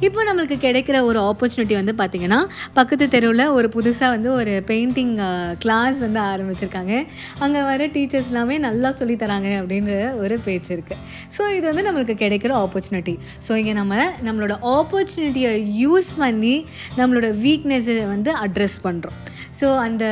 இப்போ 0.06 0.20
நம்மளுக்கு 0.28 0.56
கிடைக்கிற 0.66 0.96
ஒரு 1.10 1.18
ஆப்பர்ச்சுனிட்டி 1.30 1.74
வந்து 1.80 1.94
பார்த்திங்கன்னா 2.00 2.40
பக்கத்து 2.72 3.08
தெருவில் 3.08 3.44
ஒரு 3.56 3.68
புதுசாக 3.76 4.10
வந்து 4.14 4.30
ஒரு 4.32 4.52
பெயிண்டிங் 4.66 5.14
கிளாஸ் 5.58 5.98
வந்து 5.98 6.17
ஆரம்பிச்சிருக்காங்க. 6.20 6.94
அங்கே 7.38 7.62
வர 7.62 7.86
டீச்சர்ஸ் 7.86 8.28
எல்லாமே 8.28 8.58
நல்லா 8.58 8.90
சொல்லித் 8.90 9.22
தராங்க 9.22 9.48
அப்படின்ற 9.60 9.92
ஒரு 10.16 10.38
பேச்சு 10.38 10.70
இருக்குது 10.76 11.00
ஸோ 11.38 11.54
இது 11.54 11.74
வந்து 11.74 11.86
நம்மளுக்கு 11.90 12.16
கிடைக்கிற 12.24 12.54
ஆப்பர்ச்சுனிட்டி 12.64 13.18
ஸோ 13.48 13.56
இங்கே 13.56 13.72
நம்ம 13.72 13.94
நம்மளோட 14.24 14.56
ஆப்பர்ச்சுனிட்டியை 14.76 15.52
யூஸ் 15.80 16.10
பண்ணி 16.18 16.66
நம்மளோட 16.96 17.28
வீக்னஸை 17.44 18.06
வந்து 18.06 18.32
அட்ரஸ் 18.36 18.78
பண்ணுறோம் 18.82 19.18
ஸோ 19.60 19.76
அந்த 19.76 20.04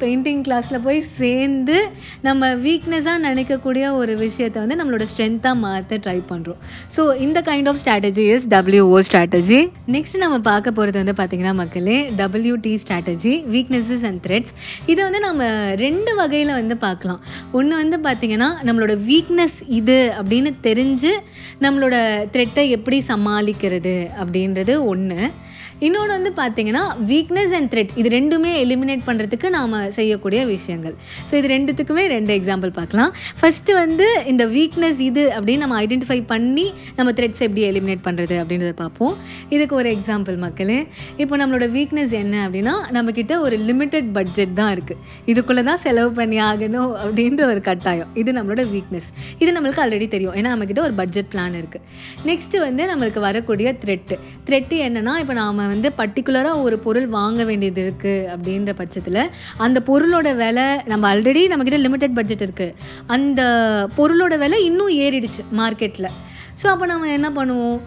பெயிண்டிங் 0.00 0.42
கிளாஸில் 0.48 0.82
போய் 0.82 1.00
சேர்ந்து 1.00 1.90
நம்ம 2.20 2.54
வீக்னஸாக 2.54 3.18
நினைக்கக்கூடிய 3.20 3.92
ஒரு 3.92 4.16
விஷயத்தை 4.16 4.66
வந்து 4.66 4.84
நம்மளோட 4.84 5.06
ஸ்ட்ரென்த்தாக 5.12 5.54
மாற்ற 5.54 5.96
ட்ரை 5.96 6.22
பண்ணுறோம் 6.28 6.60
ஸோ 6.96 7.16
இந்த 7.16 7.40
kind 7.40 7.68
of 7.68 7.80
strategy 7.84 8.34
is 8.34 8.48
W O 8.48 9.00
strategy 9.08 9.70
next 9.86 10.16
நம்ம 10.16 10.38
பார்க்க 10.38 10.70
போகிறது 10.70 11.02
வந்து 11.04 11.16
பார்த்திங்கன்னா 11.22 11.54
மக்களே 11.54 12.10
W T 12.16 12.74
strategy 12.84 13.34
weaknesses 13.48 14.04
and 14.04 14.20
threats 14.26 14.54
இதை 14.86 15.04
வந்து 15.04 15.20
நம்ம 15.20 15.42
ரெண்டு 15.74 16.14
வகையில் 16.14 16.52
வந்து 16.52 16.76
பார்க்கலாம். 16.76 17.20
ஒன்று 17.52 17.76
வந்து 17.76 17.96
பார்த்திங்கன்னா 17.96 18.48
நம்மளோட 18.62 18.94
வீக்னஸ் 19.06 19.58
இது 19.68 20.12
அப்படின்னு 20.18 20.54
தெரிஞ்சு 20.62 21.12
நம்மளோட 21.60 21.96
த்ரெட்டை 22.32 22.68
எப்படி 22.68 23.04
சமாளிக்கிறது 23.08 24.10
அப்படின்றது 24.20 24.84
ஒன்று 24.84 25.30
இன்னொன்று 25.86 26.12
வந்து 26.16 26.30
பார்த்தீங்கன்னா 26.40 26.82
வீக்னஸ் 27.12 27.54
அண்ட் 27.58 27.70
த்ரெட் 27.72 27.92
இது 28.00 28.08
ரெண்டுமே 28.16 28.52
எலிமினேட் 28.64 29.04
பண்ணுறதுக்கு 29.08 29.48
நாம் 29.56 29.74
செய்யக்கூடிய 29.98 30.40
விஷயங்கள். 30.52 30.94
ஸோ 31.28 31.32
இது 31.40 31.48
ரெண்டுத்துக்குமே 31.54 32.04
ரெண்டு 32.14 32.32
எக்ஸாம்பிள் 32.38 32.72
பார்க்கலாம். 32.78 33.10
ஃபஸ்ட்டு 33.40 33.76
வந்து 33.82 34.06
இந்த 34.32 34.46
வீக்னஸ் 34.56 35.00
இது 35.08 35.24
அப்படின்னு 35.36 35.64
நம்ம 35.64 35.78
ஐடென்டிஃபை 35.84 36.18
பண்ணி 36.32 36.66
நம்ம 36.98 37.12
த்ரெட்ஸ் 37.18 37.42
எப்படி 37.48 37.64
எலிமினேட் 37.70 38.04
பண்ணுறது 38.08 38.36
அப்படின்றத 38.42 38.72
பார்ப்போம். 38.82 39.14
இதுக்கு 39.54 39.76
ஒரு 39.80 39.90
எக்ஸாம்பிள் 39.96 40.38
மக்களே. 40.46 40.78
இப்போ 41.22 41.34
நம்மளோட 41.42 41.68
வீக்னஸ் 41.76 42.14
என்ன 42.22 42.34
அப்படின்னா 42.46 42.74
நம்மக்கிட்ட 42.98 43.34
ஒரு 43.46 43.58
லிமிட்டட் 43.68 44.10
பட்ஜெட் 44.18 44.54
தான் 44.60 44.72
இருக்குது 44.76 45.00
இதுக்குள்ளே 45.32 45.64
தான் 45.70 45.80
செலவு 45.86 46.10
பண்ணி 46.20 46.38
ஆகணும் 46.50 46.92
அப்படின்ற 47.04 47.42
ஒரு 47.52 47.60
கட்டாயம். 47.70 48.10
இது 48.22 48.30
நம்மளோட 48.38 48.64
வீக்னஸ் 48.74 49.08
இது 49.42 49.50
நம்மளுக்கு 49.56 49.82
ஆல்ரெடி 49.84 50.08
தெரியும். 50.14 50.34
ஏன்னா 50.38 50.50
நம்மக்கிட்ட 50.54 50.82
ஒரு 50.88 50.94
பட்ஜெட் 51.00 51.30
பிளான் 51.32 51.56
இருக்குது 51.60 51.84
நெக்ஸ்ட்டு 52.30 52.62
வந்து 52.66 52.82
நம்மளுக்கு 52.90 53.20
வரக்கூடிய 53.28 53.68
த்ரெட்டு 53.82 54.16
த்ரெட்டு 54.48 54.76
என்னென்னா 54.86 55.14
இப்போ 55.22 55.34
நாம் 55.54 55.68
வந்து 55.68 55.92
பர்டிகுலராக 55.98 56.62
ஒரு 56.62 56.78
பொருள் 56.78 57.06
வாங்க 57.08 57.44
வேண்டியது 57.44 57.80
இருக்குது 57.84 58.28
அப்படின்ற 58.32 58.72
பட்சத்தில் 58.72 59.20
அந்த 59.56 59.80
பொருளோட 59.86 60.36
விலை 60.36 60.66
நம்ம 60.84 61.14
ஆல்ரெடி 61.14 61.42
நம்மக்கிட்ட 61.48 61.80
லிமிட்டட் 61.80 62.14
பட்ஜெட் 62.14 62.44
இருக்குது 62.46 62.74
அந்த 63.06 63.40
பொருளோட 63.96 64.38
விலை 64.38 64.64
இன்னும் 64.64 64.94
ஏறிடுச்சு 64.98 65.44
மார்க்கெட்டில் 65.56 66.10
ஸோ 66.62 66.66
அப்போ 66.66 66.86
நம்ம 66.86 67.08
என்ன 67.08 67.28
பண்ணுவோம்? 67.30 67.78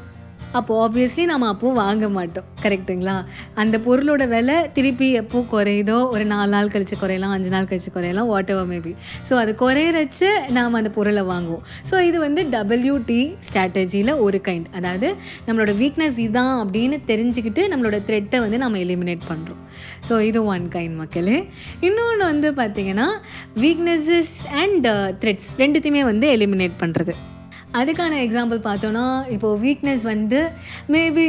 அப்போது 0.53 0.79
ஆப்வியஸ்லி 0.83 1.25
நம்ம 1.31 1.47
அப்போது 1.53 1.77
வாங்க 1.79 2.09
மாட்டோம். 2.09 2.45
கரெக்டுங்களா 2.63 3.15
அந்த 3.61 3.75
பொருளோட 3.77 4.27
விலை 4.27 4.55
திருப்பி 4.73 5.07
எப்போ 5.21 5.39
குறையுதோ 5.53 5.97
ஒரு 6.13 6.25
நாலு 6.25 6.51
நாள் 6.51 6.71
கழித்து 6.73 6.95
குறையலாம் 7.01 7.33
அஞ்சு 7.35 7.49
நாள் 7.49 7.67
கழித்து 7.69 7.91
குறையலாம் 7.95 8.29
வாட் 8.31 8.49
எவர் 8.49 8.69
மேபி 8.71 8.93
ஸோ 9.29 9.33
அது 9.33 9.55
குறையிறச்சு 9.63 10.29
நாம் 10.57 10.73
அந்த 10.73 10.89
பொருளை 10.89 11.23
வாங்குவோம். 11.33 11.63
ஸோ 11.91 12.01
இது 12.01 12.19
வந்து 12.19 12.43
டபிள்யூடி 12.55 13.19
ஸ்ட்ராட்டஜியில் 13.47 14.13
ஒரு 14.27 14.41
கைண்ட் 14.47 14.67
அதாவது 14.79 15.15
நம்மளோட 15.47 15.73
வீக்னஸ் 15.83 16.19
இதுதான் 16.25 16.55
அப்படின்னு 16.63 16.99
தெரிஞ்சுக்கிட்டு 17.11 17.63
நம்மளோட 17.73 17.99
த்ரெட்டை 18.09 18.39
வந்து 18.39 18.57
நம்ம 18.57 18.77
எலிமினேட் 18.77 19.23
பண்ணுறோம் 19.29 19.63
ஸோ 20.09 20.21
இது 20.21 20.45
ஒன் 20.45 20.67
கைண்ட் 20.75 20.95
மக்களே. 20.95 21.37
இன்னொன்று 21.79 22.23
வந்து 22.25 22.51
பார்த்திங்கன்னா 22.51 23.07
வீக்னஸஸ் 23.55 24.35
அண்ட் 24.63 24.87
த்ரெட்ஸ் 25.23 25.49
ரெண்டுத்தையுமே 25.57 26.03
வந்து 26.03 26.27
எலிமினேட் 26.37 26.77
பண்ணுறது 26.79 27.15
அதுக்கான 27.79 28.13
எக்ஸாம்பிள் 28.25 28.59
பார்த்தோன்னா 28.67 29.05
இப்போது 29.35 29.59
வீக்னஸ் 29.63 30.03
வந்து 30.13 30.39
மேபி 30.93 31.25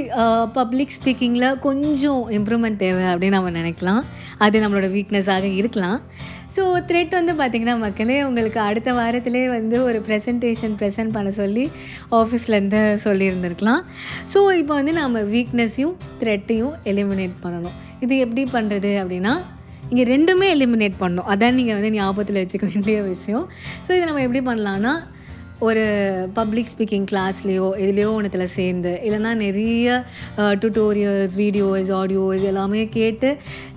பப்ளிக் 0.59 0.95
ஸ்பீக்கிங்கில் 0.97 1.49
கொஞ்சம் 1.66 2.23
இம்ப்ரூவ்மெண்ட் 2.38 2.83
தேவை 2.83 3.04
அப்படின்னு 3.12 3.38
நம்ம 3.38 3.52
நினைக்கலாம். 3.61 4.02
அது 4.47 4.62
நம்மளோட 4.64 4.88
வீக்னஸாக 4.97 5.50
இருக்கலாம். 5.61 5.99
ஸோ 6.54 6.62
த்ரெட் 6.88 7.14
வந்து 7.18 7.33
பார்த்திங்கன்னா 7.40 7.75
மக்களே 7.78 8.16
உங்களுக்கு 8.28 8.61
அடுத்த 8.66 8.92
வாரத்திலே 8.99 9.42
வந்து 9.57 9.76
ஒரு 9.88 9.99
ப்ரெசன்டேஷன் 10.07 10.75
ப்ரெசென்ட் 10.80 11.14
பண்ண 11.16 11.30
சொல்லி 11.40 11.64
ஆஃபீஸ்லேருந்து 12.21 12.80
சொல்லியிருந்துருக்கலாம். 13.04 13.83
ஸோ 14.33 14.38
இப்போ 14.61 14.75
வந்து 14.80 14.92
நம்ம 15.00 15.23
வீக்னஸையும் 15.35 15.95
த்ரெட்டையும் 16.23 16.75
எலிமினேட் 16.92 17.37
பண்ணணும். 17.45 17.76
இது 18.07 18.16
எப்படி 18.25 18.45
பண்ணுறது 18.57 18.92
அப்படின்னா 19.02 19.35
இங்கே 19.90 20.04
ரெண்டுமே 20.14 20.47
எலிமினேட் 20.57 20.99
பண்ணணும். 21.02 21.28
அதான் 21.35 21.57
நீங்கள் 21.59 21.76
வந்து 21.80 21.92
ஞாபகத்தில் 21.99 22.40
வச்சுக்க 22.42 22.66
வேண்டிய 22.73 23.02
விஷயம். 23.12 23.47
ஸோ 23.85 23.90
இதை 23.97 24.04
நம்ம 24.09 24.23
எப்படி 24.26 24.42
பண்ணலான்னா 24.50 24.95
ஒரு 25.61 25.85
பப்ளிக் 26.35 26.69
ஸ்பீக்கிங் 26.71 27.07
கிளாஸ்லேயோ 27.11 27.69
எதுலேயோ 27.79 28.11
ஒன்றுத்தில் 28.11 28.55
சேர்ந்து 28.55 28.93
இல்லைனா 29.05 29.33
நிறைய 29.37 29.87
டுட்டோரியல்ஸ் 30.62 31.35
வீடியோஸ் 31.37 31.91
ஆடியோஸ் 31.93 32.45
எல்லாமே 32.45 32.83
கேட்டு 32.88 33.31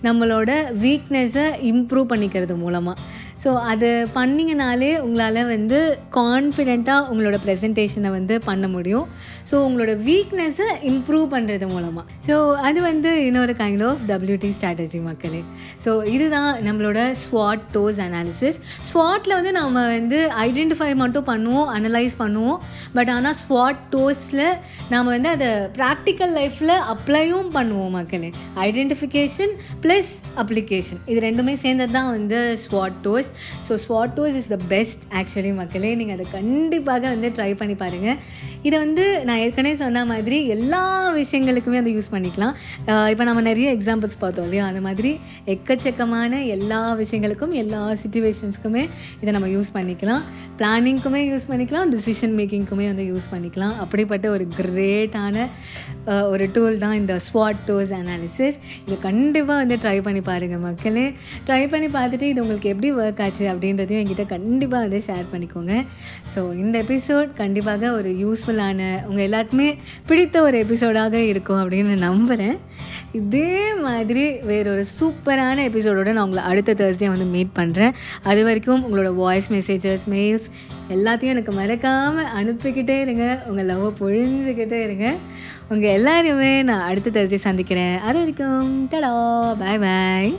நம்மளோட 0.03 0.51
வீக்னஸை 0.81 1.47
இம்ப்ரூவ் 1.71 2.11
பண்ணிக்கிறது 2.11 2.55
மூலமாக 2.57 2.97
ஸோ 3.43 3.51
அது 3.71 3.89
பண்ணிங்கனாலே 4.15 4.89
உங்களால் 5.05 5.39
வந்து 5.51 5.77
கான்ஃபிடெண்ட்டாக 6.17 7.07
உங்களோட 7.11 7.37
ப்ரெசன்டேஷனை 7.45 8.09
வந்து 8.17 8.35
பண்ண 8.49 8.65
முடியும். 8.75 9.05
ஸோ 9.49 9.55
உங்களோட 9.67 9.93
வீக்னஸை 10.07 10.67
இம்ப்ரூவ் 10.89 11.25
பண்ணுறது 11.35 11.67
மூலமாக 11.71 12.05
ஸோ 12.27 12.35
அது 12.67 12.79
வந்து 12.89 13.11
இன்னொரு 13.27 13.53
kind 13.61 13.83
of 13.89 14.03
W T 14.11 14.49
strategy 14.57 14.99
மக்களே. 15.07 15.41
ஸோ 15.85 15.93
இதுதான் 16.15 16.51
நம்மளோட 16.67 16.99
ஸ்வாட் 17.23 17.65
டோஸ் 17.75 18.01
அனாலிசிஸ் 18.07 18.59
ஸ்வாட்டில் 18.89 19.35
வந்து 19.39 19.53
நம்ம 19.59 19.85
வந்து 19.95 20.19
ஐடென்டிஃபை 20.47 20.89
மட்டும் 21.03 21.27
பண்ணுவோம் 21.31 21.71
அனலைஸ் 21.77 22.15
பண்ணுவோம். 22.23 22.59
பட் 22.99 23.11
ஆனால் 23.15 23.37
ஸ்வாட் 23.41 23.81
டோஸில் 23.95 24.45
நாம் 24.93 25.11
வந்து 25.15 25.31
அதை 25.35 25.49
ப்ராக்டிக்கல் 25.79 26.33
லைஃப்பில் 26.39 26.75
அப்ளையும் 26.93 27.51
பண்ணுவோம் 27.57 27.93
மக்களே. 27.99 28.31
ஐடென்டிஃபிகேஷன் 28.67 29.55
ப்ளஸ் 29.85 30.13
அப்ளிகேஷன் 30.43 31.01
இது 31.11 31.19
ரெண்டுமே 31.29 31.55
சேர்ந்தது 31.65 31.95
தான் 31.99 32.11
வந்து 32.17 32.39
ஸ்வாட் 32.65 32.97
dose 33.05 33.30
so 33.67 33.79
ஸ்வாட்டோஸ் 33.85 34.37
is 34.41 34.51
the 34.53 34.57
best 34.73 35.03
actually 35.21 35.53
மக்களே. 35.61 35.91
நீங்கள் 36.01 36.17
அதை 36.17 36.27
கண்டிப்பாக 36.37 37.05
வந்து 37.13 37.29
ட்ரை 37.37 37.51
பண்ணி 37.61 37.75
பாருங்கள் 37.83 38.17
இதை 38.67 38.77
வந்து 38.83 39.05
நான் 39.27 39.41
ஏற்கனவே 39.43 39.75
சொன்ன 39.83 40.03
மாதிரி 40.11 40.37
எல்லா 40.55 40.81
விஷயங்களுக்குமே 41.19 41.77
அதை 41.81 41.91
யூஸ் 41.97 42.09
பண்ணிக்கலாம். 42.13 42.53
இப்போ 43.11 43.23
நம்ம 43.29 43.41
நிறைய 43.49 43.67
எக்ஸாம்பிள்ஸ் 43.77 44.17
பார்த்தோம் 44.23 44.45
இல்லையா? 44.47 44.65
அந்த 44.71 44.81
மாதிரி 44.87 45.11
எக்கச்சக்கமான 45.53 46.41
எல்லா 46.55 46.81
விஷயங்களுக்கும் 47.01 47.53
எல்லா 47.63 47.81
சுச்சுவேஷன்ஸ்க்குமே 48.03 48.83
இதை 49.21 49.33
நம்ம 49.37 49.49
யூஸ் 49.55 49.71
பண்ணிக்கலாம். 49.77 50.23
பிளானிங்க்குமே 50.59 51.21
யூஸ் 51.31 51.47
பண்ணிக்கலாம் 51.51 51.91
டிசிஷன் 51.95 52.35
மேக்கிங்க்குமே 52.39 52.87
வந்து 52.91 53.05
யூஸ் 53.11 53.27
பண்ணிக்கலாம். 53.33 53.75
அப்படிப்பட்ட 53.85 54.25
ஒரு 54.35 54.47
கிரேட்டான 54.59 55.47
ஒரு 56.33 56.45
டூல் 56.55 56.77
தான் 56.83 56.95
இந்த 56.99 57.13
ஸ்வாட் 57.27 57.63
டோஸ் 57.69 57.91
அனாலிசிஸ் 57.99 58.57
இதை 58.85 58.95
கண்டிப்பாக 59.07 59.57
வந்து 59.63 59.75
ட்ரை 59.83 59.97
பண்ணி 60.05 60.21
பாருங்கள் 60.29 60.63
மக்களே. 60.67 61.07
ட்ரை 61.47 61.61
பண்ணி 61.73 61.87
பார்த்துட்டு 61.97 62.27
இது 62.31 62.41
உங்களுக்கு 62.43 62.71
எப்படி 62.73 62.89
ஒர்க் 63.01 63.21
ஆச்சு 63.25 63.43
அப்படின்றதையும் 63.53 64.01
என்கிட்ட 64.03 64.25
கண்டிப்பாக 64.35 64.81
வந்து 64.85 64.99
ஷேர் 65.07 65.27
பண்ணிக்கோங்க. 65.33 65.73
ஸோ 66.33 66.41
இந்த 66.63 66.75
எபிசோட் 66.85 67.29
கண்டிப்பாக 67.41 67.91
ஒரு 67.99 68.11
யூஸ்ஃபுல்லான 68.51 69.05
உங்கள் 69.05 69.23
எல்லாருக்குமே 69.23 69.69
பிடித்த 70.07 70.41
ஒரு 70.41 70.57
எபிசோடாக 70.63 71.13
இருக்கும் 71.13 71.61
அப்படின்னு 71.61 71.97
நம்புகிறேன் 71.97 72.57
இதே 73.11 73.73
மாதிரி 73.75 74.23
வேறொரு 74.49 74.83
சூப்பரான 74.99 75.63
எபிசோடோடு 75.69 76.11
நான் 76.11 76.23
உங்களை 76.23 76.43
அடுத்த 76.43 76.73
தேர்ஸ்டே 76.73 77.07
வந்து 77.07 77.27
மீட் 77.35 77.55
பண்ணுறேன் 77.55 77.93
அது 78.23 78.43
வரைக்கும் 78.43 78.83
உங்களோட 78.85 79.09
வாய்ஸ் 79.15 79.49
மெசேஜஸ் 79.53 80.05
மெயில்ஸ் 80.09 80.47
எல்லாத்தையும் 80.89 81.33
எனக்கு 81.33 81.51
மறக்காமல் 81.51 82.31
அனுப்பிக்கிட்டே 82.39 83.01
இருங்க. 83.01 83.25
உங்கள் 83.47 83.67
லவ்வை 83.67 83.91
பொழிஞ்சுக்கிட்டே 83.99 84.79
இருங்க. 84.83 85.15
உங்கள் 85.69 85.95
எல்லாரையுமே 85.97 86.63
நான் 86.63 86.87
அடுத்த 86.87 87.09
தேர்ஸ்டே 87.09 87.41
சந்திக்கிறேன். 87.47 87.97
அது 87.99 88.17
வரைக்கும் 88.17 88.87
டடா 88.91 89.11
பாய் 89.59 89.83
பாய் 89.87 90.33